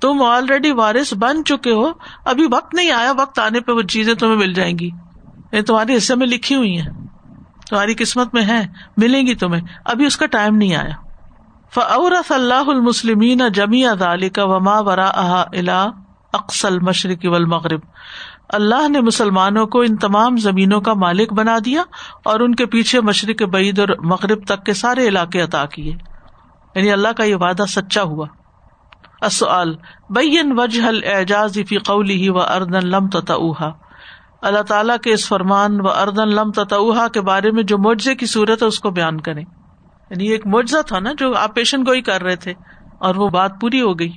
[0.00, 1.88] تم آلریڈی وارث بن چکے ہو،
[2.24, 5.62] ابھی وقت نہیں آیا، وقت آنے پہ وہ چیزیں تمہیں مل جائیں گی۔ یعنی یہ
[5.62, 6.88] تمہارے حصے میں لکھی ہوئی ہیں،
[7.70, 11.10] تمہاری قسمت میں ہے ملیں گی تمہیں۔ ابھی اس کا ٹائم نہیں آیا۔
[11.74, 15.86] فورف اللہ المسلمین جمی ادال کا وما ورا الا
[16.32, 17.34] اقسل مشرق و
[18.48, 21.82] اللہ نے مسلمانوں کو ان تمام زمینوں کا مالک بنا دیا
[22.24, 25.92] اور ان کے پیچھے مشرق، بعید اور مغرب تک کے سارے علاقے عطا کیے۔
[26.74, 28.26] یعنی اللہ کا یہ وعدہ سچا ہوا۔
[29.22, 33.34] بین وجہ اعجاز فی قولی و اردن لم تتا
[34.42, 38.26] اللہ تعالیٰ کے اس فرمان و اردن لم تتا کے بارے میں جو معجزے کی
[38.26, 39.44] صورت ہے، اس کو بیان کریں۔
[40.10, 42.54] یعنی ایک معجزہ تھا نا جو آپ پیشن گوئی کر رہے تھے،
[42.98, 44.12] اور وہ بات پوری ہو گئی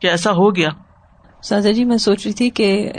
[0.00, 0.68] کہ ایسا ہو گیا۔
[1.42, 2.92] سازا جی میں سوچ رہی تھی کہ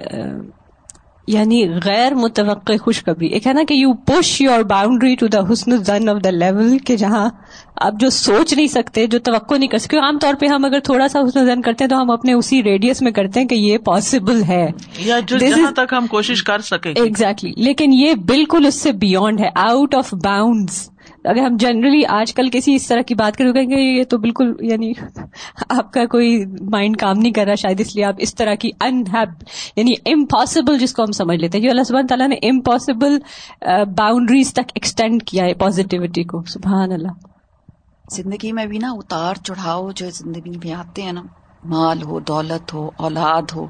[1.27, 5.39] یعنی غیر متوقع خوشخبری، ایک ہے نا کہ you push your boundary to the
[5.77, 7.29] horizon of the level کہ جہاں
[7.75, 10.79] آپ جو سوچ نہیں سکتے جو توقع نہیں کر سکتے عام طور پہ ہم اگر
[10.79, 13.55] تھوڑا سا حسن زن کرتے ہیں تو ہم اپنے اسی ریڈیس میں کرتے ہیں کہ
[13.55, 14.67] یہ پاسبل ہے۔
[14.99, 19.39] یا جو جہاں تک ہم کوشش کر سکیں۔ ایگزیکٹلی لیکن یہ بالکل اس سے بیونڈ
[19.39, 20.89] ہے آؤٹ آف باؤنڈس
[21.23, 24.53] اگر ہم جنرلی آج کل کسی اس طرح کی بات کریں گے یہ تو بالکل
[24.59, 24.93] یعنی
[25.69, 28.69] آپ کا کوئی مائنڈ کام نہیں کر رہا شاید اس لیے آپ اس طرح کی
[28.81, 29.43] انہیب
[29.75, 33.17] یعنی امپاسبل جس کو ہم سمجھ لیتے ہیں۔ اللہ سبحان تعالیٰ نے امپاسبل
[33.97, 37.32] باؤنڈریز تک ایکسٹینڈ کیا ہے پازیٹیوٹی کو۔ سبحان اللہ۔
[38.11, 41.21] زندگی میں بھی نا اتار چڑھاؤ جو زندگی میں آتے ہیں نا،
[41.63, 43.67] مال ہو، دولت ہو، اولاد ہو،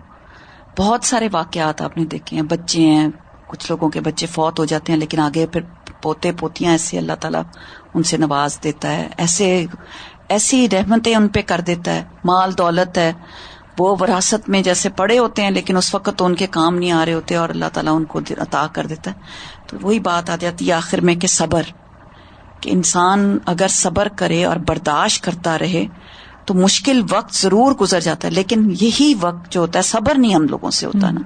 [0.77, 3.07] بہت سارے واقعات آپ نے دیکھے ہیں۔ بچے ہیں،
[3.47, 5.61] کچھ لوگوں کے بچے فوت ہو جاتے ہیں، لیکن آگے پھر
[6.01, 7.41] پوتے، پوتیاں ایسے اللہ تعالیٰ
[7.93, 9.65] ان سے نواز دیتا ہے۔ ایسے،
[10.29, 13.13] ایسی رحمتیں ان پہ کر دیتا ہے۔ مال، دولت ہے۔
[13.79, 16.91] وہ وراثت میں جیسے پڑے ہوتے ہیں، لیکن اس وقت تو ان کے کام نہیں
[16.91, 19.15] آ رہے ہوتے اور اللہ تعالیٰ ان کو عطا کر دیتا ہے۔
[19.67, 21.61] تو وہی بات آ جاتی ہے آخر میں کہ صبر۔
[22.63, 25.85] کہ انسان اگر صبر کرے اور برداشت کرتا رہے
[26.45, 30.35] تو مشکل وقت ضرور گزر جاتا ہے، لیکن یہی وقت جو ہوتا ہے، صبر نہیں
[30.35, 31.21] ہم لوگوں سے ہوتا نا۔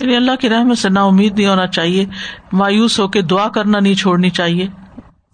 [0.00, 2.06] اللہ کی رحمت سے نا امید نہیں ہونا چاہیے،
[2.52, 4.68] مایوس ہو کے دعا کرنا نہیں چھوڑنی چاہیے۔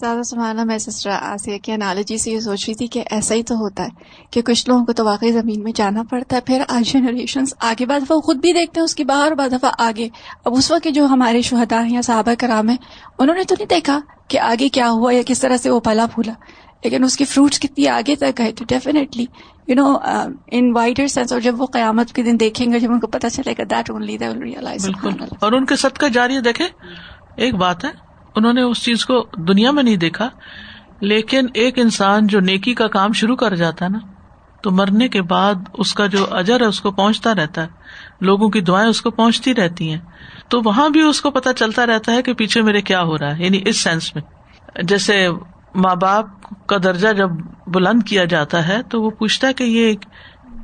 [0.03, 3.43] زیادہ سمانا میں سسٹر آسیہ کی انالوجی سے یہ سوچ رہی تھی کہ ایسا ہی
[3.43, 3.89] تو ہوتا ہے
[4.31, 7.87] کہ کچھ لوگوں کو تو واقعی زمین میں جانا پڑتا ہے پھر آج جنریشن آگے
[7.87, 10.09] بعد وہ خود بھی دیکھتے ہیں اس کی باہر بعد دفعہ آگے۔
[10.45, 12.77] اب اس وقت جو ہمارے شہدا یا صحابہ کرام ہیں
[13.19, 16.07] انہوں نے تو نہیں دیکھا کہ آگے کیا ہوا یا کس طرح سے وہ پلا
[16.15, 16.33] پھولا۔
[16.85, 19.27] لیکن اس کی فروٹس کتنی آگے تک گئے تو definitely
[19.69, 19.97] you know
[20.51, 23.31] in wider sense اور جب وہ قیامت کے دن دیکھیں گے جب ان کو پتا
[23.31, 24.89] چلے گا دیٹ اونلی ریئلائز
[25.41, 26.65] اور ان کے سد کا جاری دیکھے
[27.37, 30.29] ایک بات ہے انہوں نے اس چیز کو دنیا میں نہیں دیکھا،
[31.01, 33.99] لیکن ایک انسان جو نیکی کا کام شروع کر جاتا ہے نا،
[34.63, 37.69] تو مرنے کے بعد اس کا جو اجر ہے اس کو پہنچتا رہتا ہے،
[38.21, 39.99] لوگوں کی دعائیں اس کو پہنچتی رہتی ہیں۔
[40.49, 43.39] تو وہاں بھی اس کو پتا چلتا رہتا ہے کہ پیچھے میرے کیا ہو رہا
[43.39, 44.23] ہے یعنی اس سینس میں۔
[44.83, 45.29] جیسے
[45.75, 46.27] ماں باپ
[46.67, 47.31] کا درجہ جب
[47.67, 49.95] بلند کیا جاتا ہے، تو وہ پوچھتا ہے کہ یہ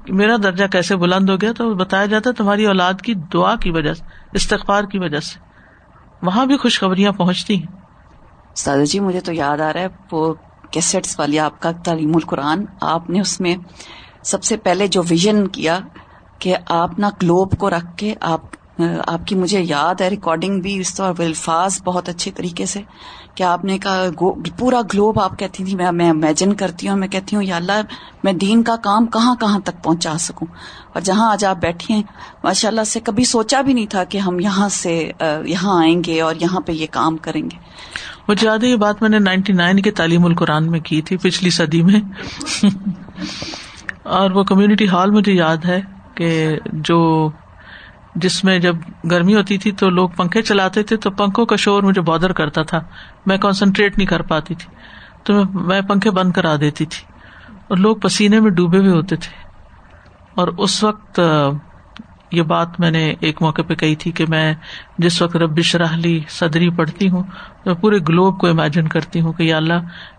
[0.09, 3.71] میرا درجہ کیسے بلند ہو گیا؟ تو بتایا جاتا ہے تمہاری اولاد کی دعا کی
[3.71, 5.48] وجہ سے، استغفار کی وجہ سے۔
[6.23, 7.77] وہاں بھی خوشخبریاں پہنچتی ہیں۔
[8.55, 10.35] سادہ جی مجھے تو یاد آ رہا ہے، وہ
[10.71, 13.57] کیسٹس والی آپ کا تعلیم القرآن، آپ نے اس میں
[14.23, 15.79] سب سے پہلے جو ویژن کیا
[16.39, 18.41] کہ آپ نا گلوب کو رکھ کے آپ
[19.07, 22.81] آپ کی مجھے یاد ہے ریکارڈنگ بھی اس طور الفاظ بہت اچھے طریقے سے
[23.35, 24.05] کہ آپ نے کہا
[24.59, 27.73] پورا گلوب آپ کہتی تھی میں امیجن کرتی ہوں، میں کہتی ہوں، یا اللہ،
[28.25, 30.47] میں دین کا کام کہاں کہاں تک پہنچا سکوں؟
[30.93, 32.03] اور جہاں آج آپ بیٹھے ہیں
[32.45, 35.11] ماشاء اللہ سے کبھی سوچا بھی نہیں تھا کہ ہم یہاں سے
[35.45, 37.57] یہاں آئیں گے اور یہاں پہ یہ کام کریں گے۔
[38.29, 41.17] مجھے یاد ہے یہ بات میں نے نائنٹی نائن کے تعلیم القرآن میں کی تھی
[41.17, 42.01] پچھلی صدی میں۔
[44.03, 45.81] اور وہ کمیونٹی ہال مجھے یاد ہے
[46.15, 47.31] کہ جو
[48.21, 48.77] جس میں جب
[49.11, 52.63] گرمی ہوتی تھی تو لوگ پنکھے چلاتے تھے، تو پنکھوں کا شور مجھے بادر کرتا
[52.63, 52.81] تھا۔
[53.27, 54.77] میں کانسنٹریٹ نہیں کر پاتی تھی۔
[55.25, 57.05] تو میں پنکھے بند کرا دیتی تھی۔
[57.69, 59.49] اور لوگ پسینے میں ڈوبے ہوئے ہوتے تھے۔
[60.35, 61.21] اور اس وقت
[62.33, 64.55] یہ بات میں نے ایک موقع پہ کہی تھی کہ میں
[64.99, 67.23] جس وقت ربش راہلی صدری پڑھتی ہوں،
[67.67, 69.75] میں پورے گلوب کو امیجن کرتی ہوں کہ یا اللہ،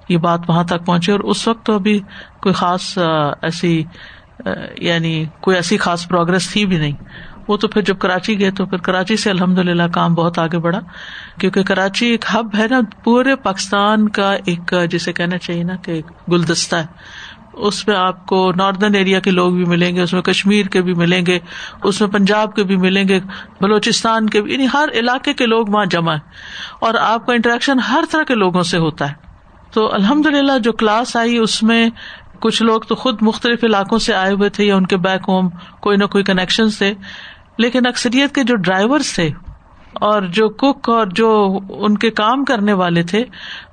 [0.10, 2.00] یہ بات وہاں تک پہنچے۔ اور اس وقت تو ابھی
[2.42, 2.98] کوئی خاص
[3.42, 3.84] ایسی
[4.78, 6.92] یعنی کوئی ایسی خاص پروگرس تھی بھی نہیں۔
[7.50, 10.58] وہ تو پھر جب کراچی گئے تو پھر کراچی سے الحمد للہ کام بہت آگے
[10.58, 10.80] بڑھا،
[11.40, 16.02] کیونکہ کراچی ایک ہب ہے نا، پورے پاکستان کا ایک جسے کہنا چاہیے نا کہ
[16.32, 16.86] گلدستہ ہے۔
[17.54, 20.82] اس میں آپ کو ناردرن ایریا کے لوگ بھی ملیں گے، اس میں کشمیر کے
[20.82, 21.40] بھی ملیں گے،
[21.84, 23.20] اس میں پنجاب کے بھی ملیں گے،
[23.62, 26.20] بلوچستان کے بھی یعنی ہر علاقے کے لوگ وہاں جمع ہے
[26.80, 29.14] اور آپ کا انٹریکشن ہر طرح کے لوگوں سے ہوتا ہے۔
[29.72, 31.90] تو الحمد للہ جو کلاس آئی، اس میں
[32.40, 35.50] کچھ لوگ تو خود مختلف علاقوں سے آئے ہوئے تھے یا ان کے بیک ہوم
[35.80, 36.94] کوئی نہ کوئی کنیکشن تھے۔
[37.60, 39.30] لیکن اکثریت کے جو ڈرائیور تھے
[39.94, 43.26] اور جو کک اور جو ان کے کام کرنے والے تھے،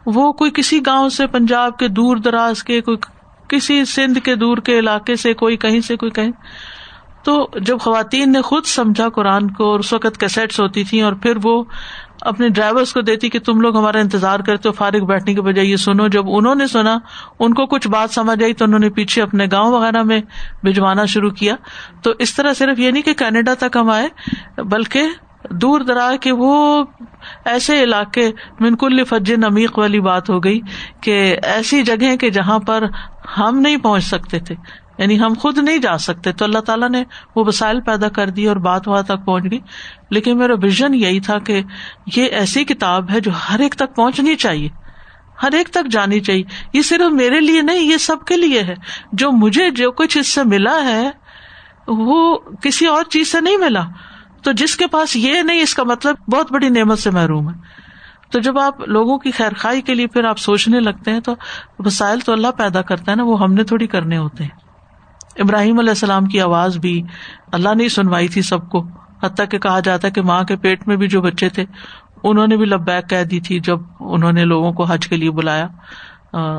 [0.07, 2.96] وہ کوئی کسی گاؤں سے پنجاب کے دور دراز کے، کوئی
[3.49, 6.31] کسی سندھ کے دور کے علاقے سے، کوئی کہیں سے، کوئی کہیں۔
[7.25, 11.12] تو جب خواتین نے خود سمجھا قرآن کو اور اس وقت کیسٹس ہوتی تھیں اور
[11.12, 11.64] پھر وہ
[12.27, 15.67] اپنے ڈرائیور کو دیتی کہ تم لوگ ہمارا انتظار کرتے ہو فارغ بیٹھنے کے بجائے
[15.67, 16.99] یہ سنو، جب انہوں نے سنا،
[17.39, 20.21] ان کو کچھ بات سمجھ آئی تو انہوں نے پیچھے اپنے گاؤں وغیرہ میں
[20.62, 21.57] بھجوانا شروع کیا۔
[22.03, 24.09] تو اس طرح صرف یہ نہیں کہ کینیڈا تک ہم آئے،
[24.62, 25.03] بلکہ
[25.51, 26.85] دور دراز کے وہ
[27.45, 30.61] ایسے علاقے منکل فج نمیق والی بات ہو گئی
[31.01, 32.85] کہ ایسی جگہ کہ جہاں پر
[33.39, 34.55] ہم نہیں پہنچ سکتے تھے۔
[34.99, 37.05] یعنی ہم خود نہیں جا سکتے تو اللہ تعالیٰ نے
[37.37, 39.59] وہ وسائل پیدا کر دی اور بات وہاں تک پہنچ گئی۔
[40.11, 41.63] لیکن میرا ویژن یہی تھا کہ
[42.17, 44.69] یہ ایسی کتاب ہے جو ہر ایک تک پہنچنی چاہیے۔
[45.43, 48.75] ہر ایک تک جانی چاہیے۔ یہ صرف میرے لیے نہیں، یہ سب کے لیے ہے۔
[49.13, 51.11] جو مجھے جو کچھ اس سے ملا ہے،
[51.89, 53.83] وہ کسی اور چیز سے نہیں ملا۔
[54.43, 57.55] تو جس کے پاس یہ نہیں، اس کا مطلب بہت بڑی نعمت سے محروم ہے۔
[58.31, 61.35] تو جب آپ لوگوں کی خیر خائی کے لیے پھر آپ سوچنے لگتے ہیں تو
[61.79, 64.65] وسائل تو اللہ پیدا کرتا ہے نا، وہ ہم نے تھوڑی کرنے ہوتے ہیں۔
[65.38, 67.03] ابراہیم علیہ السلام کی آواز بھی
[67.53, 68.85] اللہ نے سنوائی تھی سب کو،
[69.22, 71.64] حتیٰ کہ کہا جاتا کہ ماں کے پیٹ میں بھی جو بچے تھے،
[72.22, 75.31] انہوں نے بھی لبیک کہہ دی تھی جب انہوں نے لوگوں کو حج کے لیے
[75.31, 75.68] بلایا۔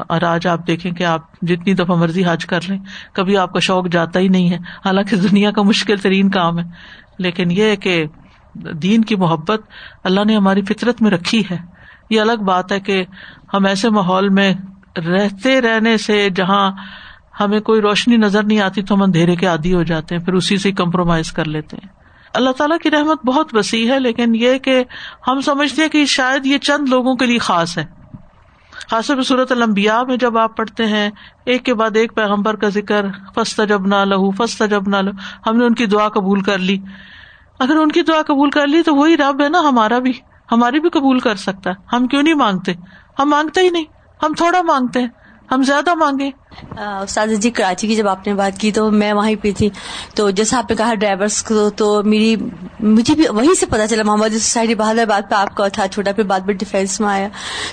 [0.07, 2.77] اور آج آپ دیکھیں کہ آپ جتنی دفعہ مرضی حج کر لیں،
[3.13, 6.63] کبھی آپ کا شوق جاتا ہی نہیں ہے۔ حالانکہ دنیا کا مشکل ترین کام ہے۔
[7.19, 8.05] لیکن یہ کہ
[8.55, 9.61] دین کی محبت
[10.03, 11.57] اللہ نے ہماری فطرت میں رکھی ہے۔
[12.09, 13.05] یہ الگ بات ہے کہ
[13.53, 14.53] ہم ایسے ماحول میں
[14.97, 16.71] رہتے رہنے سے جہاں
[17.39, 20.33] ہمیں کوئی روشنی نظر نہیں آتی تو ہم اندھیرے کے عادی ہو جاتے ہیں، پھر
[20.33, 21.89] اسی سے کمپرومائز کر لیتے ہیں۔
[22.33, 24.83] اللہ تعالیٰ کی رحمت بہت وسیع ہے، لیکن یہ کہ
[25.27, 27.85] ہم سمجھتے ہیں کہ شاید یہ چند لوگوں کے لیے خاص ہے۔
[28.89, 31.09] خاص طور پہ صورت المبیا میں جب آپ پڑھتے ہیں،
[31.45, 35.49] ایک کے بعد ایک پیغمبر کا ذکر فستا جب نہ لہو فستا جب نہ لہو
[35.49, 36.77] ہم نے ان کی دعا قبول کر لی۔
[37.59, 40.13] اگر ان کی دعا قبول کر لی تو وہی رب ہے نا، ہمارا بھی۔
[40.51, 42.73] ہماری بھی قبول کر سکتا ہے۔ ہم کیوں نہیں مانگتے؟
[43.19, 43.85] ہم مانگتے ہی نہیں۔
[44.23, 45.07] ہم تھوڑا مانگتے ہیں۔
[45.51, 46.29] ہم زیادہ مانگے
[46.77, 49.69] استاد جی کراچی کی جب آپ نے بات کی تو میں وہیں پہ تھی۔
[50.15, 52.35] تو جیسا آپ نے کہا ڈرائیورس کو تو میری
[52.79, 56.11] مجھے بھی وہیں سے پتا چلا محمد سوسائٹی بہادر بات پہ آپ کا تھا چھوٹا
[56.11, 57.27] پھر بعد میں ڈیفینس میں آیا۔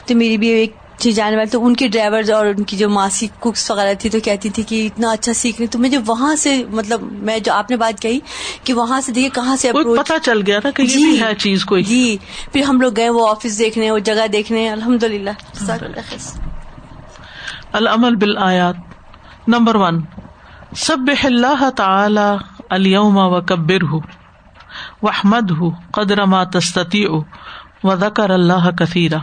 [0.06, 0.76] تو میری بھی ایک
[1.14, 4.18] جانے والی تو ان کے ڈرائیور اور ان کی جو ماسی ککس وغیرہ تھی تو
[4.24, 7.76] کہتی تھی کہ اتنا اچھا سیکھنے تو مجھے وہاں سے مطلب میں جو آپ نے
[7.76, 8.20] بات کہی
[8.64, 11.82] کہ وہاں سے دیکھیے کہاں سے پتا چل گیا نا کہ جی ہے چیز کوئی۔
[11.82, 12.16] جی۔
[12.52, 16.53] پھر ہم لوگ گئے وہ آفس دیکھنے وہ جگہ دیکھنے الحمد للہ
[17.74, 18.76] العمل بال آیات
[19.48, 20.00] نمبر ون
[20.76, 22.37] سب اللہ تعالی
[22.70, 23.98] اليوم و کبر ہُ
[25.02, 27.06] وحمد ہُ قدر ما تستتی
[27.84, 29.18] و ذکر اللہ کثیرہ.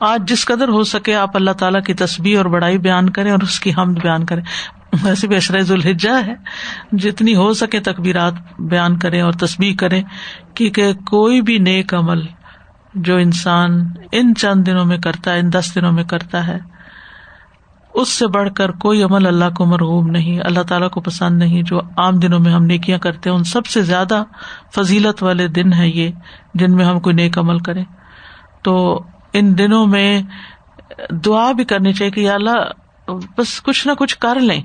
[0.00, 3.40] آج جس قدر ہو سکے آپ اللہ تعالیٰ کی تصبیح اور بڑائی بیان کریں اور
[3.40, 4.42] اس کی حمد بیان کریں.
[5.02, 6.34] ویسے بھی اشرز الحجا ہے.
[6.92, 10.02] جتنی ہو سکے تقبیرات بیان کریں اور تصبیح کریں
[10.54, 12.26] کیونکہ کوئی بھی نیک عمل
[12.94, 16.72] جو انسان ان چند دنوں میں کرتا ہے، ان دس دنوں میں کرتا ہے
[17.94, 21.62] اس سے بڑھ کر کوئی عمل اللہ کو مرغوب نہیں، اللہ تعالیٰ کو پسند نہیں،
[21.62, 24.22] جو عام دنوں میں ہم نیکیاں کرتے ہیں، ان سب سے زیادہ
[24.74, 26.10] فضیلت والے دن ہے یہ،
[26.54, 27.84] جن میں ہم کوئی نیک عمل کریں۔
[28.62, 29.02] تو
[29.32, 30.22] ان دنوں میں
[31.10, 32.50] دعا بھی کرنی چاہیے کہ اللہ
[33.38, 34.62] بس کچھ نہ کچھ کر لیں۔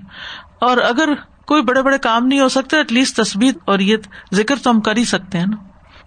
[0.61, 1.09] اور اگر
[1.47, 3.97] کوئی بڑے بڑے کام نہیں ہو سکتے ایٹ لیسٹ تصویر اور یہ
[4.33, 5.55] ذکر تو ہم کر ہی سکتے ہیں نا۔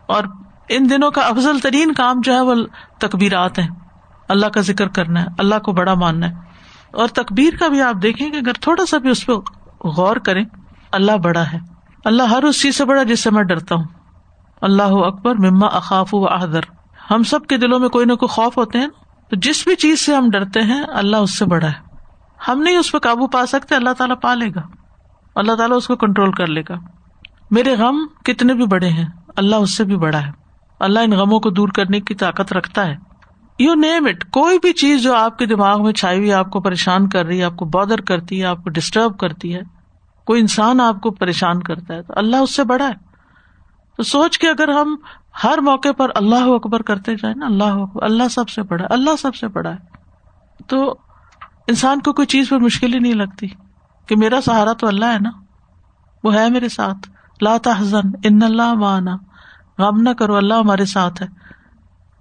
[0.06, 0.24] اور
[0.68, 2.54] ان دنوں کا افضل ترین کام جو ہے وہ
[2.98, 3.68] تقبیرات ہیں۔
[4.28, 6.49] اللہ کا ذکر کرنا ہے، اللہ کو بڑا ماننا ہے۔
[6.92, 9.32] اور تقبیر کا بھی آپ دیکھیں کہ اگر تھوڑا سا بھی اس پہ
[9.84, 10.44] غور کریں،
[10.92, 11.58] اللہ بڑا ہے۔
[12.04, 13.84] اللہ ہر اس چیز سے بڑا جس سے میں ڈرتا ہوں۔
[14.60, 16.60] اللہ اکبر، مما اقاف و احدر
[17.10, 18.88] ہم سب کے دلوں میں کوئی نہ کوئی خوف ہوتے ہیں
[19.30, 21.96] تو جس بھی چیز سے ہم ڈرتے ہیں، اللہ اس سے بڑا ہے۔
[22.48, 24.60] ہم نہیں اس پہ قابو پا سکتے، اللہ تعالیٰ پا لے گا۔
[25.34, 26.74] اللہ تعالیٰ اس کو کنٹرول کر لے گا۔
[27.50, 30.32] میرے غم کتنے بھی بڑے ہیں، اللہ اس سے بھی بڑا ہے۔
[30.80, 33.09] اللہ ان غموں کو دور کرنے کی طاقت رکھتا ہے۔
[33.60, 36.60] یو نیم اٹ کوئی بھی چیز جو آپ کے دماغ میں چھائی ہوئی آپ کو
[36.60, 39.60] پریشان کر رہی ہے، آپ کو بادر کرتی ہے، آپ کو ڈسٹرب کرتی ہے،
[40.24, 42.94] کوئی انسان آپ کو پریشان کرتا ہے، تو اللہ اس سے بڑا ہے۔
[43.96, 44.96] تو سوچ کے اگر ہم
[45.44, 49.10] ہر موقع پر اللہ اکبر کرتے جائیں نا، اللہ اکبر، اللہ سب سے بڑا اللہ
[49.18, 49.78] سب سے بڑا ہے۔
[50.66, 50.96] تو
[51.66, 53.46] انسان کو کوئی چیز پر مشکل ہی نہیں لگتی
[54.06, 55.30] کہ میرا سہارا تو اللہ ہے نا،
[56.24, 57.08] وہ ہے میرے ساتھ۔
[57.42, 59.16] لا تحزن، ان اللہ مانا
[59.78, 61.49] غم نہ کرو، اللہ ہمارے ساتھ ہے۔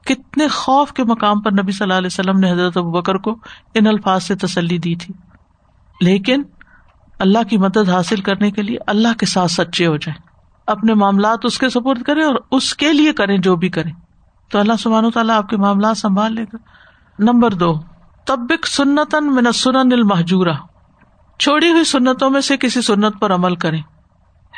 [0.06, 3.36] کتنے خوف کے مقام پر نبی صلی اللہ علیہ وسلم نے حضرت ابو بکر کو
[3.74, 5.14] ان الفاظ سے تسلی دی تھی۔
[6.02, 6.44] لیکن
[7.20, 10.22] اللہ کی مدد حاصل کرنے کے لیے اللہ کے ساتھ سچے ہو جائیں۔
[10.68, 13.92] اپنے معاملات اس کے سپورٹ کریں اور اس کے لیے کریں جو بھی کریں۔
[14.52, 16.56] تو اللہ سبحان و تعالیٰ آپ کے معاملات سنبھال لے گا۔
[17.20, 17.74] نمبر دو
[18.26, 20.54] تبک سنتن من سنن المحجورہ۔
[21.40, 23.82] چھوڑی ہوئی سنتوں میں سے کسی سنت پر عمل کریں۔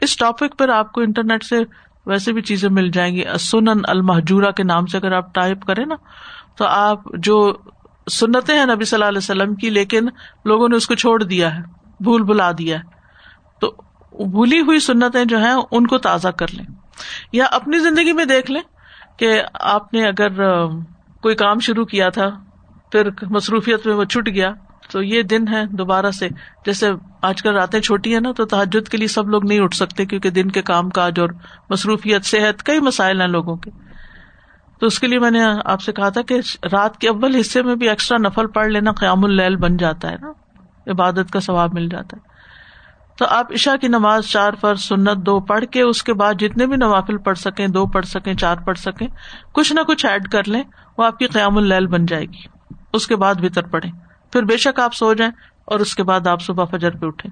[0.01, 1.59] اس ٹاپک پر آپ کو انٹرنیٹ سے
[2.05, 5.85] ویسے بھی چیزیں مل جائیں گی۔ سنن المحجورہ کے نام سے اگر آپ ٹائپ کریں
[5.85, 5.95] نا،
[6.55, 7.53] تو آپ جو
[8.11, 10.05] سنتے ہیں نبی صلی اللہ علیہ وسلم کی، لیکن
[10.45, 11.61] لوگوں نے اس کو چھوڑ دیا ہے،
[11.99, 12.83] بھول بلا دیا ہے۔
[13.61, 13.75] تو
[14.25, 16.65] بھولی ہوئی سنتیں جو ہیں، ان کو تازہ کر لیں۔
[17.33, 18.61] یا اپنی زندگی میں دیکھ لیں
[19.19, 20.29] کہ آپ نے اگر
[21.21, 22.29] کوئی کام شروع کیا تھا
[22.91, 24.53] پھر مصروفیت میں وہ چھٹ گیا،
[24.91, 26.29] تو یہ دن ہے دوبارہ سے،
[26.65, 26.91] جیسے
[27.21, 30.05] آج کل راتیں چھوٹی ہیں نا، تو تحجد کے لیے سب لوگ نہیں اٹھ سکتے
[30.05, 31.29] کیونکہ دن کے کام کاج اور
[31.69, 33.71] مصروفیت، صحت، کئی مسائل ہیں لوگوں کے۔
[34.79, 36.39] تو اس کے لیے میں نے آپ سے کہا تھا کہ
[36.71, 40.15] رات کے اول حصے میں بھی ایکسٹرا نفل پڑھ لینا قیام اللیل بن جاتا ہے
[40.21, 40.31] نا،
[40.91, 42.31] عبادت کا ثواب مل جاتا ہے۔
[43.17, 46.67] تو آپ عشا کی نماز چار پر سنت دو پڑھ کے اس کے بعد جتنے
[46.67, 49.07] بھی نوافل پڑھ سکیں، دو پڑھ سکیں، چار پڑھ سکیں،
[49.51, 50.63] کچھ نہ کچھ ایڈ کر لیں،
[50.97, 53.91] وہ آپ کی قیام اللیل بن جائے گی۔ اس کے بعد بھیتر پڑھیں۔
[54.31, 55.31] پھر بے شک آپ سو جائیں۔
[55.71, 57.31] اور اس کے بعد آپ صبح فجر پہ اٹھیں۔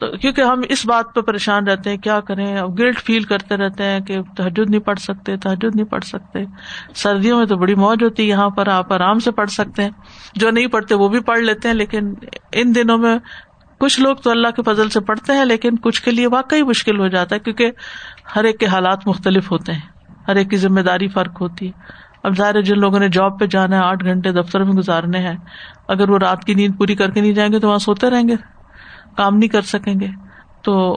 [0.00, 3.84] تو کیونکہ ہم اس بات پہ پریشان رہتے ہیں، کیا کریں؟ گلٹ فیل کرتے رہتے
[3.84, 6.38] ہیں کہ تحجد نہیں پڑھ سکتے تحجد نہیں پڑھ سکتے۔
[6.94, 9.90] سردیوں میں تو بڑی موج ہوتی ہے، یہاں پر آپ آرام سے پڑھ سکتے ہیں۔
[10.34, 12.14] جو نہیں پڑھتے وہ بھی پڑھ لیتے ہیں، لیکن
[12.52, 13.18] ان دنوں میں
[13.78, 16.98] کچھ لوگ تو اللہ کے فضل سے پڑھتے ہیں، لیکن کچھ کے لیے واقعی مشکل
[16.98, 17.70] ہو جاتا ہے، کیونکہ
[18.36, 19.80] ہر ایک کے حالات مختلف ہوتے ہیں،
[20.28, 21.72] ہر ایک کی ذمہ داری فرق ہوتی ہے۔
[22.22, 25.36] اب ظاہر جن لوگوں نے جاب پہ جانا ہے، آٹھ گھنٹے دفتر میں گزارنے ہیں
[25.88, 28.28] اگر وہ رات کی نیند پوری کر کے نہیں جائیں گے تو وہاں سوتے رہیں
[28.28, 28.36] گے،
[29.16, 30.06] کام نہیں کر سکیں گے۔
[30.62, 30.96] تو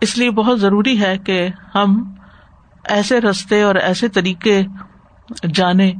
[0.00, 2.14] اس لیے بہت ضروری ہے کہ ہم
[2.88, 4.62] ایسے رستے اور ایسے طریقے
[5.54, 5.92] جانے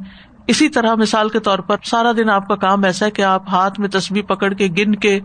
[0.46, 3.48] اسی طرح مثال کے طور پر سارا دن آپ کا کام ایسا ہے کہ آپ
[3.48, 5.20] ہاتھ میں تصویر پکڑ کے، گن کے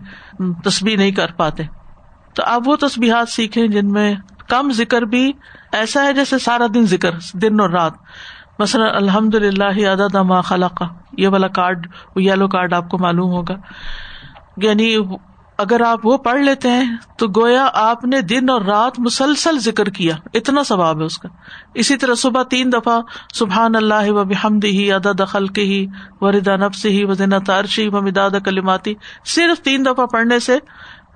[0.63, 1.63] تصویر نہیں کر پاتے۔
[2.33, 4.15] تو آپ وہ تصبیحات سیکھیں جن میں
[4.49, 5.31] کم ذکر بھی
[5.71, 7.93] ایسا ہے جیسے سارا دن ذکر، دن اور رات۔
[8.59, 10.83] مثلاً الحمد للہ عدد ما خلق.
[11.17, 13.55] یہ والا کارڈ یلو کارڈ آپ کو معلوم ہوگا.
[14.57, 14.95] یعنی
[15.57, 16.85] اگر آپ وہ پڑھ لیتے ہیں
[17.17, 20.15] تو گویا آپ نے دن اور رات مسلسل ذکر کیا.
[20.33, 21.29] اتنا ثواب ہے اس کا.
[21.73, 22.99] اسی طرح صبح تین دفعہ
[23.33, 25.85] سبحان اللہ و بحمد ہی ادا دخل کے ہی
[26.21, 28.93] وردا نفس ہی وزین تارشی و مداد کلماتی.
[29.25, 30.57] صرف تین دفعہ پڑھنے سے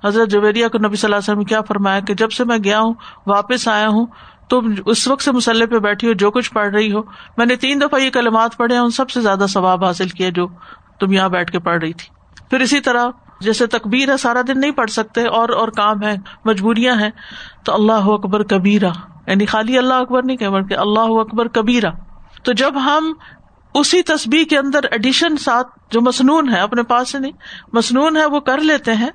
[0.04, 2.80] حضرت جویریہ کو نبی صلی اللہ علیہ وسلم کیا فرمایا کہ جب سے میں گیا
[2.80, 2.94] ہوں،
[3.26, 4.06] واپس آیا ہوں
[4.52, 7.02] تم اس وقت سے مسلح پہ بیٹھی ہو، جو کچھ پڑھ رہی ہو۔
[7.36, 10.46] میں نے تین دفعہ یہ کلمات پڑھے ان سب سے زیادہ ثواب حاصل کیا جو
[11.00, 12.08] تم یہاں بیٹھ کے پڑھ رہی تھی۔
[12.50, 16.14] پھر اسی طرح جیسے تقبیر ہے، سارا دن نہیں پڑھ سکتے، اور اور کام ہے،
[16.44, 17.10] مجبوریاں ہیں،
[17.64, 18.90] تو اللہ اکبر کبیرا
[19.26, 21.90] یعنی خالی اللہ اکبر نہیں کہ اللہ اکبر کبیرا
[22.42, 23.12] تو جب ہم
[23.74, 27.32] اسی تصبیح کے اندر ایڈیشن ساتھ، جو مصنون ہے، اپنے پاس سے نہیں
[27.72, 29.10] مصنون ہے، وہ کر لیتے ہیں،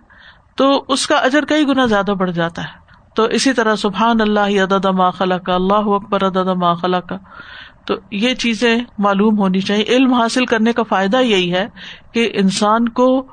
[0.55, 2.86] تو اس کا اجر کئی گنا زیادہ بڑھ جاتا ہے۔
[3.17, 7.17] تو اسی طرح سبحان اللہ عدد ما خلا کا اللہ اکبر عدد ما خلا کا
[7.85, 11.67] تو یہ چیزیں معلوم ہونی چاہیے۔ علم حاصل کرنے کا فائدہ یہی ہے
[12.13, 13.27] کہ انسان کو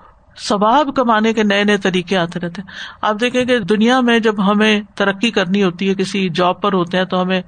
[0.49, 2.69] ثواب کمانے کے نئے نئے طریقے آتے رہتے ہیں۔
[3.03, 6.99] آپ دیکھیں کہ دنیا میں جب ہمیں ترقی کرنی ہوتی ہے، کسی جاب پر ہوتے
[6.99, 7.43] ہیں، تو ہمیں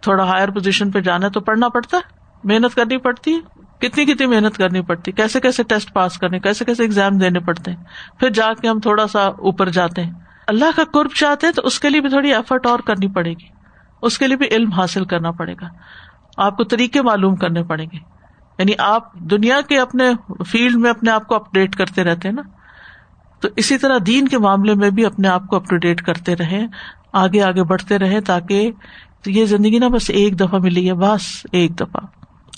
[0.00, 2.02] تھوڑا ہائر پوزیشن پہ جانا ہے تو پڑھنا پڑتا ہے۔
[2.44, 3.40] محنت کرنی پڑتی ہے۔
[3.78, 7.70] کتنی کتنی محنت کرنی پڑتی کیسے کیسے ٹیسٹ پاس کرنے، کیسے کیسے اگزام دینے پڑتے
[7.70, 7.84] ہیں؟
[8.18, 10.12] پھر جا کے ہم تھوڑا سا اوپر جاتے ہیں۔
[10.46, 13.30] اللہ کا قرب چاہتے ہیں تو اس کے لیے بھی تھوڑی ایفرٹ اور کرنی پڑے
[13.30, 13.46] گی۔
[14.02, 15.66] اس کے لیے بھی علم حاصل کرنا پڑے گا۔
[16.36, 17.98] آپ کو طریقے معلوم کرنے پڑیں گے۔
[18.58, 20.04] یعنی آپ دنیا کے اپنے
[20.46, 22.42] فیلڈ میں اپنے آپ کو اپڈیٹ کرتے رہتے ہیں نا۔
[23.40, 26.36] تو اسی طرح دین کے معاملے میں بھی اپنے آپ کو اپ ٹو ڈیٹ کرتے
[26.36, 26.66] رہے
[27.12, 28.70] آگے آگے بڑھتے رہے تاکہ
[29.26, 32.06] یہ زندگی نا بس ایک دفعہ ملی ہے، بس ایک دفعہ۔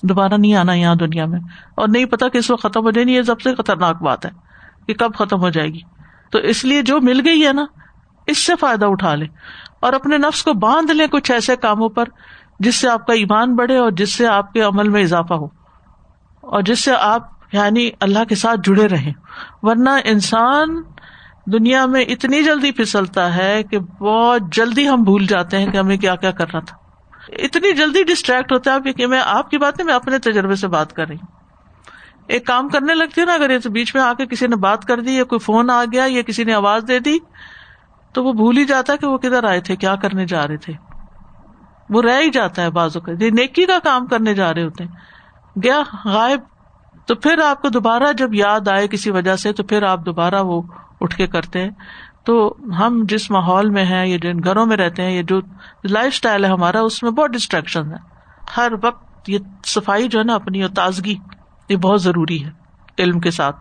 [0.03, 1.41] دوبارہ نہیں آنا یہاں دنیا میں۔
[1.75, 4.31] اور نہیں پتا کہ اس وقت ختم ہو جائے، یہ سب سے خطرناک بات ہے
[4.87, 5.81] کہ کب ختم ہو جائے گی۔
[6.35, 7.65] تو اس لیے جو مل گئی ہے نا،
[8.27, 9.27] اس سے فائدہ اٹھا لے۔
[9.81, 12.05] اور اپنے نفس کو باندھ لیں کچھ ایسے کاموں پر
[12.61, 15.45] جس سے آپ کا ایمان بڑھے اور جس سے آپ کے عمل میں اضافہ ہو۔
[16.41, 17.23] اور جس سے آپ
[17.53, 19.13] یعنی اللہ کے ساتھ جڑے رہے
[19.63, 20.83] ورنہ انسان
[21.53, 25.97] دنیا میں اتنی جلدی پھسلتا ہے کہ بہت جلدی ہم بھول جاتے ہیں کہ ہمیں
[25.97, 26.77] کیا کیا کرنا تھا۔
[27.29, 30.93] اتنی جلدی ڈسٹریکٹ ہوتا ہے کہ میں آپ کی بات میں اپنے تجربے سے بات
[30.93, 31.34] کر رہی ہوں۔
[32.29, 35.01] ایک کام کرنے لگتی ہے نا، اگر بیچ میں آ کے کسی نے بات کر
[35.01, 37.19] دی یا کوئی فون آ گیا یا کسی نے آواز دے دی،
[38.13, 40.57] تو وہ بھول ہی جاتا ہے کہ وہ کدھر آئے تھے، کیا کرنے جا رہے
[40.57, 40.73] تھے۔
[41.91, 44.85] وہ رہ ہی جاتا ہے بازو کا۔ یہ نیکی کا کام کرنے جا رہے ہوتے
[44.85, 44.91] ہیں۔
[45.65, 46.41] گیا، غائب۔
[47.07, 50.43] تو پھر آپ کو دوبارہ جب یاد آئے کسی وجہ سے، تو پھر آپ دوبارہ
[50.43, 50.63] وہ
[51.01, 51.71] اٹھ کے کرتے ہیں۔
[52.25, 55.41] تو ہم جس ماحول میں ہیں، یا جن گھروں میں رہتے ہیں، یا جو
[55.85, 57.97] لائف اسٹائل ہے ہمارا، اس میں بہت ڈسٹریکشن ہے
[58.57, 61.15] ہر وقت یہ صفائی جو ہے نا، اپنی اور تازگی۔
[61.69, 62.51] یہ بہت ضروری ہے
[62.99, 63.57] علم کے ساتھ۔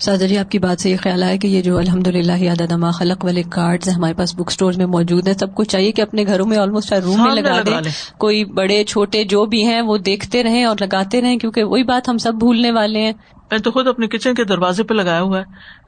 [0.00, 2.90] سادہ جی آپ کی بات سے یہ خیال آیا کہ یہ جو الحمد للہ یادما
[2.90, 6.24] خلق والے کارڈ ہمارے پاس بک اسٹور میں موجود ہیں سب کو چاہیے کہ اپنے
[6.26, 9.98] گھروں میں آلموسٹ ہر روم میں لگا دیں۔ کوئی بڑے چھوٹے جو بھی ہیں وہ
[9.98, 13.12] دیکھتے رہیں اور لگاتے رہیں کیونکہ وہی بات ہم سب بھولنے والے ہیں۔
[13.50, 15.44] میں تو خود اپنے کچن کے دروازے پہ لگایا ہوا ہے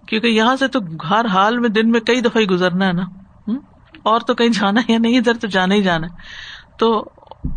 [0.06, 0.80] کیونکہ یہاں سے تو
[1.10, 3.04] ہر حال میں دن میں کئی دفعہ ہی گزرنا ہے نا۔
[4.02, 6.12] اور تو کہیں جانا ہے نہیں ادھر تو جانا ہی جانا ہے۔
[6.78, 7.04] تو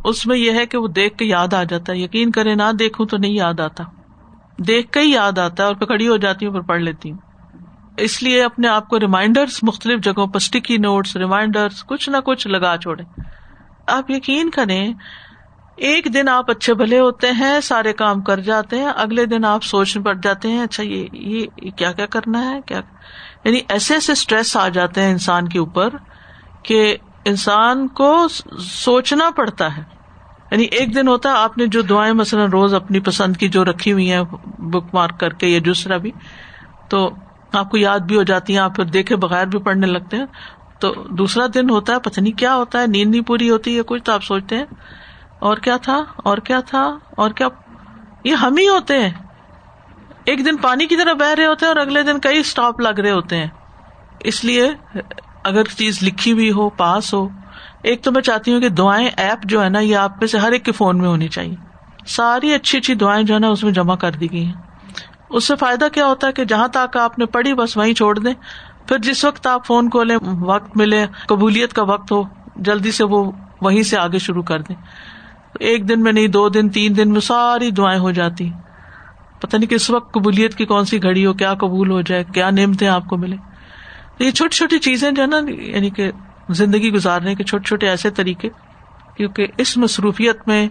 [0.04, 2.72] اس میں یہ ہے کہ وہ دیکھ کے یاد آ جاتا ہے۔ یقین کرے نہ
[2.80, 3.84] دیکھوں تو نہیں یاد آتا۔
[4.58, 7.12] دیکھ کے ہی یاد آتا ہے اور پھر کھڑی ہو جاتی ہوں پھر پڑھ لیتی
[7.12, 7.18] ہوں۔
[7.98, 12.48] اس لیے اپنے آپ کو ریمائنڈر مختلف جگہوں پر اسٹکی نوٹس ریمائنڈر کچھ نہ کچھ
[12.48, 13.04] لگا چھوڑے
[13.88, 14.94] آپ یقین کریں،
[15.76, 19.64] ایک دن آپ اچھے بھلے ہوتے ہیں، سارے کام کر جاتے ہیں، اگلے دن آپ
[19.64, 22.82] سوچنے پڑ جاتے ہیں اچھا یہ یہ کیا کیا کرنا ہے، کیا؟
[23.46, 25.90] یعنی ایسے ایسے اسٹریس آ جاتے ہیں انسان کے اوپر
[26.64, 28.28] کہ انسان کو
[28.60, 29.84] سوچنا پڑتا ہے۔
[30.52, 33.66] یعنی ایک دن ہوتا ہے، آپ نے جو دعائیں مثلاً روز اپنی پسند کی جو
[33.66, 34.22] رکھی ہوئی ہیں
[34.60, 36.12] بک مارک کر کے یا دوسرا بھی،
[36.90, 37.10] تو
[37.54, 40.26] آپ کو یاد بھی ہو جاتی ہیں، آپ پھر دیکھے بغیر بھی پڑھنے لگتے ہیں۔
[40.80, 43.84] تو دوسرا دن ہوتا ہے، پتہ نہیں کیا ہوتا ہے، نیند نہیں پوری ہوتی ہے
[43.84, 44.66] کچھ، تو آپ سوچتے ہیں،
[45.40, 47.48] اور کیا تھا، اور کیا تھا، اور کیا۔
[48.24, 49.10] یہ ہم ہی ہوتے ہیں۔
[50.26, 53.00] ایک دن پانی کی طرح بہ رہے ہوتے ہیں اور اگلے دن کئی اسٹاپ لگ
[53.00, 53.48] رہے ہوتے ہیں۔
[54.20, 54.72] اس لیے
[55.46, 57.28] اگر چیز لکھی ہوئی ہو، پاس ہو،
[57.84, 60.38] ایک تو میں چاہتی ہوں کہ دعائیں ایپ جو ہے نا، یہ آپ میں سے
[60.38, 61.56] ہر ایک کے فون میں ہونی چاہیے۔
[62.08, 64.54] ساری اچھی اچھی دعائیں جو ہے نا، اس میں جمع کر دی گئی ہیں۔
[65.30, 68.20] اس سے فائدہ کیا ہوتا ہے کہ جہاں تک آپ نے پڑھی، بس وہیں چھوڑ
[68.20, 68.34] دیں۔
[68.88, 72.24] پھر جس وقت آپ فون کھولیں، وقت ملے، قبولیت کا وقت ہو،
[72.56, 73.32] جلدی سے وہ
[73.62, 74.76] وہیں سے آگے شروع کر دیں۔
[75.60, 78.50] ایک دن میں نہیں، دو دن، تین دن میں ساری دعائیں ہو جاتی۔
[79.42, 82.50] پتہ نہیں کس وقت قبولیت کی کون سی گھڑی ہو، کیا قبول ہو جائے، کیا
[82.50, 83.36] نعمتیں آپ کو ملے
[84.20, 86.12] یہ چھوٹی چھوٹی چیزیں جو ہے نا یعنی کہ
[86.50, 88.50] زندگی گزارنے کے چھوٹے چھوٹے ایسے طریقے،
[89.18, 90.68] کیونکہ اس مصروفیت میں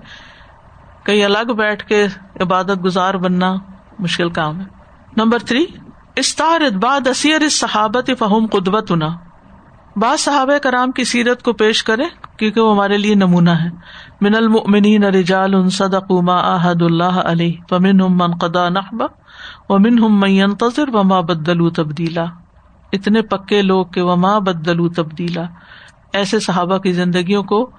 [1.05, 2.07] کئی الگ بیٹھ کے
[2.41, 3.55] عبادت گزار بننا
[3.99, 4.65] مشکل کام ہے۔
[5.17, 5.65] نمبر تھری
[6.17, 8.93] استار باد اسیر صحابت فہم قدبت
[9.97, 12.05] بعض صحابہ کرام کی سیرت کو پیش کرے
[12.39, 13.69] کیونکہ وہ ہمارے لیے نمونہ ہے۔
[14.21, 19.07] من المؤمنین رجال صدقوا ما عہد اللہ علیہ فمنهم من قضى نحبه
[19.69, 22.25] ومنهم من ينتظر وما بدلوا تبدیلا۔
[22.95, 25.43] اتنے پکے لوگ کہ وما بدلوا تبدیلا۔
[26.13, 27.71] ایسے صحابہ کی زندگیوں کو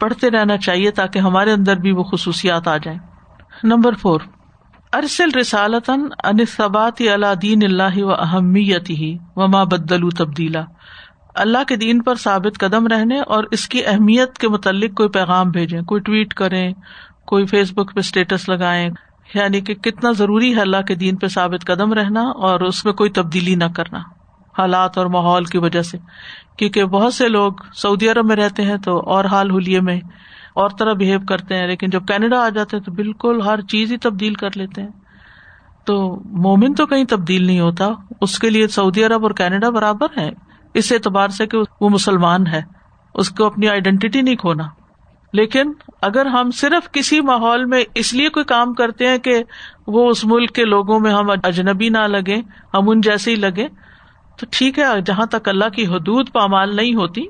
[0.00, 2.98] پڑھتے رہنا چاہیے تاکہ ہمارے اندر بھی وہ خصوصیات آ جائیں۔
[3.64, 4.20] Number four.
[4.92, 10.64] ارسل رسالتن انصبات اللہ دین اللہ و اہمیت ہی وما بدلو تبدیلا۔
[11.34, 15.50] اللہ کے دین پر ثابت قدم رہنے اور اس کی اہمیت کے متعلق کوئی پیغام
[15.50, 16.72] بھیجیں، کوئی ٹویٹ کریں،
[17.26, 18.90] کوئی فیس بک پہ اسٹیٹس لگائیں۔
[19.34, 22.92] یعنی کہ کتنا ضروری ہے اللہ کے دین پہ ثابت قدم رہنا اور اس میں
[22.92, 23.98] کوئی تبدیلی نہ کرنا۔
[24.58, 25.98] حالات اور ماحول کی وجہ سے۔
[26.56, 30.00] کیونکہ بہت سے لوگ سعودی عرب میں رہتے ہیں تو اور حال حلیے میں
[30.54, 33.92] اور طرح بہیو کرتے ہیں، لیکن جب کینیڈا آ جاتے ہیں تو بالکل ہر چیز
[33.92, 34.88] ہی تبدیل کر لیتے ہیں۔
[35.84, 37.88] تو مومن تو کہیں تبدیل نہیں ہوتا،
[38.20, 40.30] اس کے لیے سعودی عرب اور کینیڈا برابر ہے
[40.74, 42.62] اس اعتبار سے کہ وہ مسلمان ہے
[43.14, 44.64] اس کو اپنی آئیڈینٹی نہیں کھونا۔
[45.32, 45.72] لیکن
[46.02, 49.44] اگر ہم صرف کسی ماحول میں اس لیے کوئی کام کرتے ہیں کہ
[49.86, 52.36] وہ اس ملک کے لوگوں میں ہم اجنبی نہ لگے
[52.74, 53.68] ہم ان جیسے ہی لگے
[54.40, 57.24] تو ٹھیک ہے، جہاں تک اللہ کی حدود پامال نہیں ہوتی،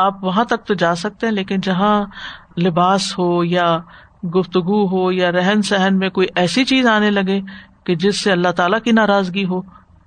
[0.00, 1.94] آپ وہاں تک تو جا سکتے ہیں، لیکن جہاں
[2.58, 3.66] لباس ہو یا
[4.34, 7.40] گفتگو ہو یا رہن سہن میں کوئی ایسی چیز آنے لگے
[7.84, 9.60] کہ جس سے اللہ تعالیٰ کی ناراضگی ہو،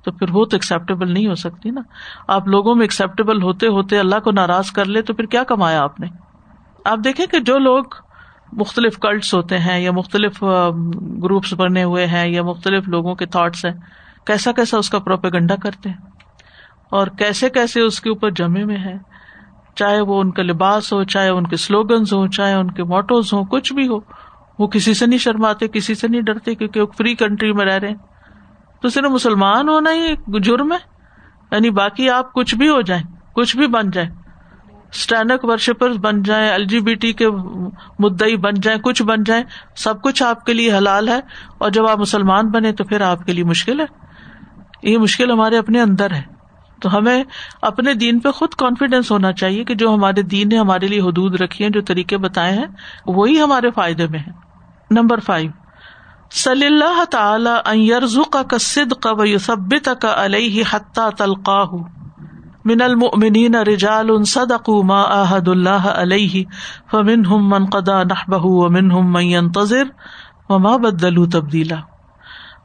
[0.05, 1.81] تو پھر وہ تو ایکسپٹیبل نہیں ہو سکتی نا۔
[2.27, 5.83] آپ لوگوں میں ایکسپٹیبل ہوتے ہوتے اللہ کو ناراض کر لے، تو پھر کیا کمایا
[5.83, 6.07] آپ نے؟
[6.85, 7.95] آپ دیکھیں کہ جو لوگ
[8.53, 10.41] مختلف کلٹس ہوتے ہیں یا مختلف
[11.23, 13.73] گروپس بنے ہوئے ہیں یا مختلف لوگوں کے تھاٹس ہیں،
[14.25, 16.10] کیسا کیسا اس کا پروپیگنڈا کرتے ہیں؟
[16.91, 18.93] اور کیسے کیسے اس کے اوپر جمے میں ہے
[19.75, 23.33] چاہے وہ ان کا لباس ہو، چاہے ان کے سلوگنز ہوں، چاہے ان کے موٹوز
[23.33, 23.97] ہوں، کچھ بھی ہو،
[24.59, 27.77] وہ کسی سے نہیں شرماتے، کسی سے نہیں ڈرتے کیونکہ وہ فری کنٹری میں رہ
[27.77, 27.95] رہے ہیں۔
[28.81, 30.77] تو صرف مسلمان ہونا ہی ایک جرم ہے۔
[31.51, 33.03] یعنی باقی آپ کچھ بھی ہو جائیں،
[33.35, 34.09] کچھ بھی بن جائیں
[34.91, 37.27] اسٹینک ورشپر بن جائیں ایل جی بی ٹی کے
[37.99, 39.43] مدعی بن جائیں، کچھ بن جائیں،
[39.75, 41.19] سب کچھ آپ کے لیے حلال ہے۔
[41.57, 43.85] اور جب آپ مسلمان بنے تو پھر آپ کے لیے مشکل ہے۔
[44.83, 46.40] یہ مشکل ہمارے اپنے اندر ہے۔
[46.81, 47.23] تو ہمیں
[47.61, 51.41] اپنے دین پہ خود کانفیڈینس ہونا چاہیے کہ جو ہمارے دین نے ہمارے لیے حدود
[51.41, 52.67] رکھی ہیں، جو طریقے بتائے ہیں،
[53.07, 54.31] وہی ہمارے فائدے میں ہے
[54.91, 55.51] نمبر فائیو
[56.31, 57.87] صلی اللہ تعالی
[58.31, 61.73] کا سد کا وبت کا علیہ حتہ تلقاہ۔
[62.65, 66.43] من المؤمنین رجال صدقوا ما عہد اللہ علیہ
[66.91, 69.83] فمنهم من قضى نحبه ومنهم من ينتظر
[70.49, 71.75] وما بدلوا تبدیلا۔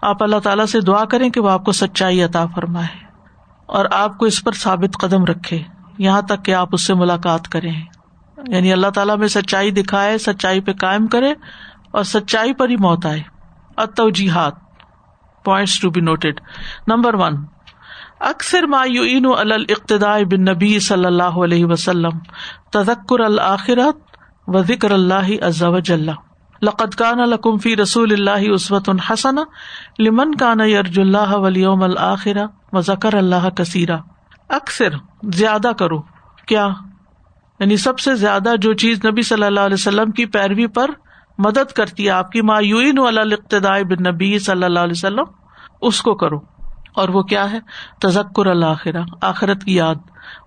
[0.03, 3.06] آپ اللہ تعالیٰ سے دعا کریں کہ وہ آپ کو سچائی عطا فرمائے۔
[3.67, 5.63] اور آپ کو اس پر ثابت قدم رکھے۔
[5.99, 7.83] یہاں تک کہ آپ اس سے ملاقات کریں۔
[8.49, 11.35] یعنی اللہ تعالیٰ میں سچائی دکھائے، سچائی پہ قائم کرے
[11.91, 13.23] اور سچائی پر ہی موت آئے۔
[13.77, 14.55] اتوجیحات
[15.45, 16.41] points to be noted
[16.89, 17.37] number one
[18.21, 22.19] اکثر مایوین الاقتداء بن نبی صلی اللہ علیہ وسلم،
[22.73, 26.11] تذکر الآخرت و ذکر اللہ عز وجل
[26.63, 29.35] لقد کان لکم فی رسول اللہ عصوت حسن
[29.99, 33.97] لمن کان یرج اللہ ولیوم الآخرہ و ذکر اللہ کثیرہ۔
[34.49, 34.89] اکثر
[35.33, 36.03] زیادہ کرو۔
[36.47, 36.69] کیا؟
[37.61, 40.91] یعنی سب سے زیادہ جو چیز نبی صلی اللہ علیہ وسلم کی پیروی پر
[41.39, 45.25] مدد کرتی ہے آپ کی مایوین الاقتداء بن نبی صلی اللہ علیہ وسلم،
[45.81, 46.56] اس کو کرو۔
[46.97, 47.59] اور وہ کیا ہے؟
[48.01, 49.95] تذکر اللہ آخرت کی یاد،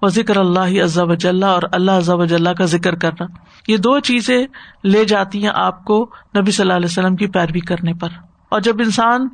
[0.01, 3.25] و ذکر اللہ عزا وجاللہ اور اللہ عزا وجاللہ کا ذکر کرنا۔
[3.67, 4.47] یہ دو چیزیں
[4.83, 8.07] لے جاتی ہیں آپ کو نبی صلی اللہ علیہ وسلم کی پیروی کرنے پر۔
[8.49, 9.27] اور جب انسان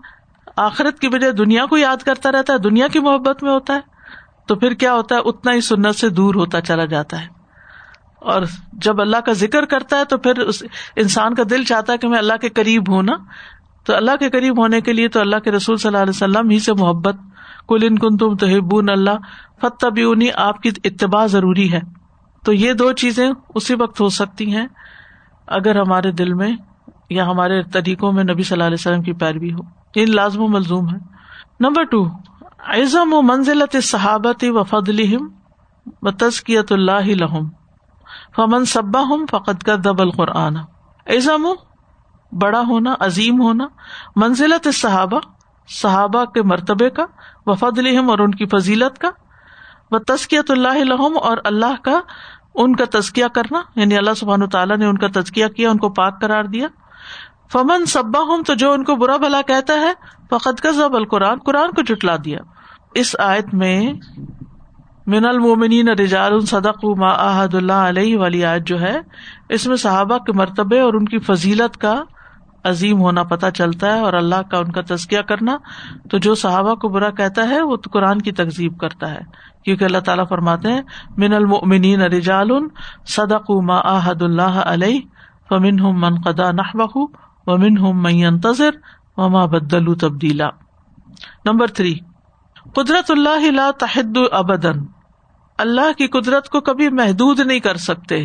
[0.55, 3.79] آخرت کی بجائے دنیا کو یاد کرتا رہتا ہے، دنیا کی محبت میں ہوتا ہے،
[4.47, 7.27] تو پھر کیا ہوتا ہے؟ اتنا ہی سنت سے دور ہوتا چلا جاتا ہے۔
[8.15, 8.41] اور
[8.73, 10.63] جب اللہ کا ذکر کرتا ہے تو پھر اس
[10.95, 13.13] انسان کا دل چاہتا ہے کہ میں اللہ کے قریب ہوں نا۔
[13.85, 16.49] تو اللہ کے قریب ہونے کے لیے تو اللہ کے رسول صلی اللہ علیہ وسلم
[16.49, 17.15] ہی سے محبت
[17.67, 19.17] کل ان کن تم تو اللہ
[19.61, 21.79] فتبی آپ کی اتباع ضروری ہے۔
[22.45, 24.67] تو یہ دو چیزیں اسی وقت ہو سکتی ہیں
[25.47, 26.51] اگر ہمارے دل میں
[27.09, 29.59] یا ہمارے طریقوں میں نبی صلی اللہ علیہ وسلم کی پیروی ہو۔
[29.95, 30.99] یہ لازم و ملزوم ہے۔
[31.59, 32.05] نمبر ٹو
[32.67, 35.29] ایزم و منزلت صحابت و فضلہم
[36.01, 37.49] و تزکیت اللہ لہم۔
[38.35, 40.57] فمن صبا ہوں فقط کا دبل قرآن
[41.05, 41.47] ایزم
[42.31, 43.67] بڑا ہونا، عظیم ہونا۔
[44.15, 45.19] منزلت صحابہ
[45.67, 47.05] صحابہ کے مرتبے کا
[47.45, 49.09] وفد الحم اور ان کی فضیلت کا۔
[49.91, 51.99] وہ تزکیت اللہ الحم اور اللہ کا
[52.55, 55.89] ان کا تزکیہ کرنا یعنی اللہ سبحان تعالیٰ نے ان کا تزکیہ کیا، ان کو
[55.89, 56.67] پاک قرار دیا۔
[57.51, 59.93] فمن صبا ہوں تو جو ان کو برا بھلا کہتا ہے
[60.29, 62.39] فقط کا ضب القرآن، قرآن کو جٹلا دیا۔
[62.93, 63.93] اس آیت میں،
[65.07, 68.99] من المومنین رجال صدق ما احد اللہ علیہ والی آیت جو ہے،
[69.49, 72.03] اس میں صحابہ کے مرتبے اور ان کی فضیلت کا
[72.65, 75.57] عظیم ہونا پتہ چلتا ہے اور اللہ کا ان کا تزکیہ کرنا
[76.11, 79.19] تو جو صحابہ کو برا کہتا ہے وہ تو قرآن کی تقزیب کرتا ہے۔
[79.63, 80.81] کیونکہ اللہ تعالیٰ فرماتے ہیں،
[81.17, 82.49] من المنین رجال
[83.07, 84.99] صدق ما آحد اللہ علیہ
[85.49, 86.97] فمن ہم من قدا نہ بہ
[87.47, 88.05] و من ہم
[89.17, 90.47] وما بدلو تبدیلا۔
[91.45, 91.95] نمبر تھری،
[92.75, 94.85] قدرت اللہ لا تحد ابدن
[95.57, 98.17] اللہ کی قدرت کو کبھی محدود نہیں کر سکتے۔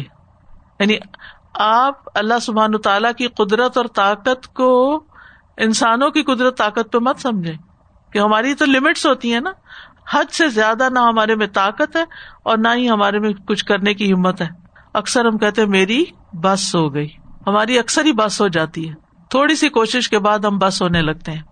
[0.80, 0.97] یعنی
[1.55, 5.05] آپ اللہ سبحان تعالیٰ کی قدرت اور طاقت کو
[5.57, 7.53] انسانوں کی قدرت طاقت پہ مت سمجھے
[8.13, 9.51] کہ ہماری تو لمٹس ہوتی ہیں نا۔
[10.11, 12.05] حد سے زیادہ نہ ہمارے میں طاقت ہے
[12.43, 14.49] اور نہ ہی ہمارے میں کچھ کرنے کی ہمت ہے۔
[14.95, 17.09] اکثر ہم کہتے میری بس ہو گئی۔
[17.47, 18.95] ہماری اکثر ہی بس ہو جاتی ہے۔
[19.31, 21.43] تھوڑی سی کوشش کے بعد ہم بس ہونے لگتے ہیں۔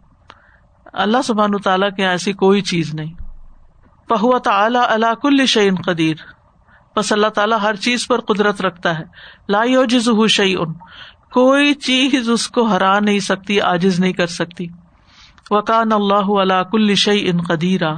[0.93, 3.15] اللہ سبحان تعالیٰ کے ایسی کوئی چیز نہیں۔
[4.09, 6.15] پہوا تعلیٰ اللہ کل شعین قدیر۔
[6.99, 9.05] بس اللہ تعالیٰ ہر چیز پر قدرت رکھتا ہے۔
[9.49, 10.73] لا جز شعی ان
[11.33, 14.67] کوئی چیز اس کو ہرا نہیں سکتی آجز نہیں کر سکتی۔
[15.51, 17.95] وکان اللہ اللہ کل شعی ان قدیرہ۔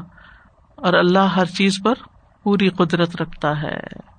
[0.77, 1.95] اور اللہ ہر چیز پر
[2.43, 4.10] پوری قدرت رکھتا ہے۔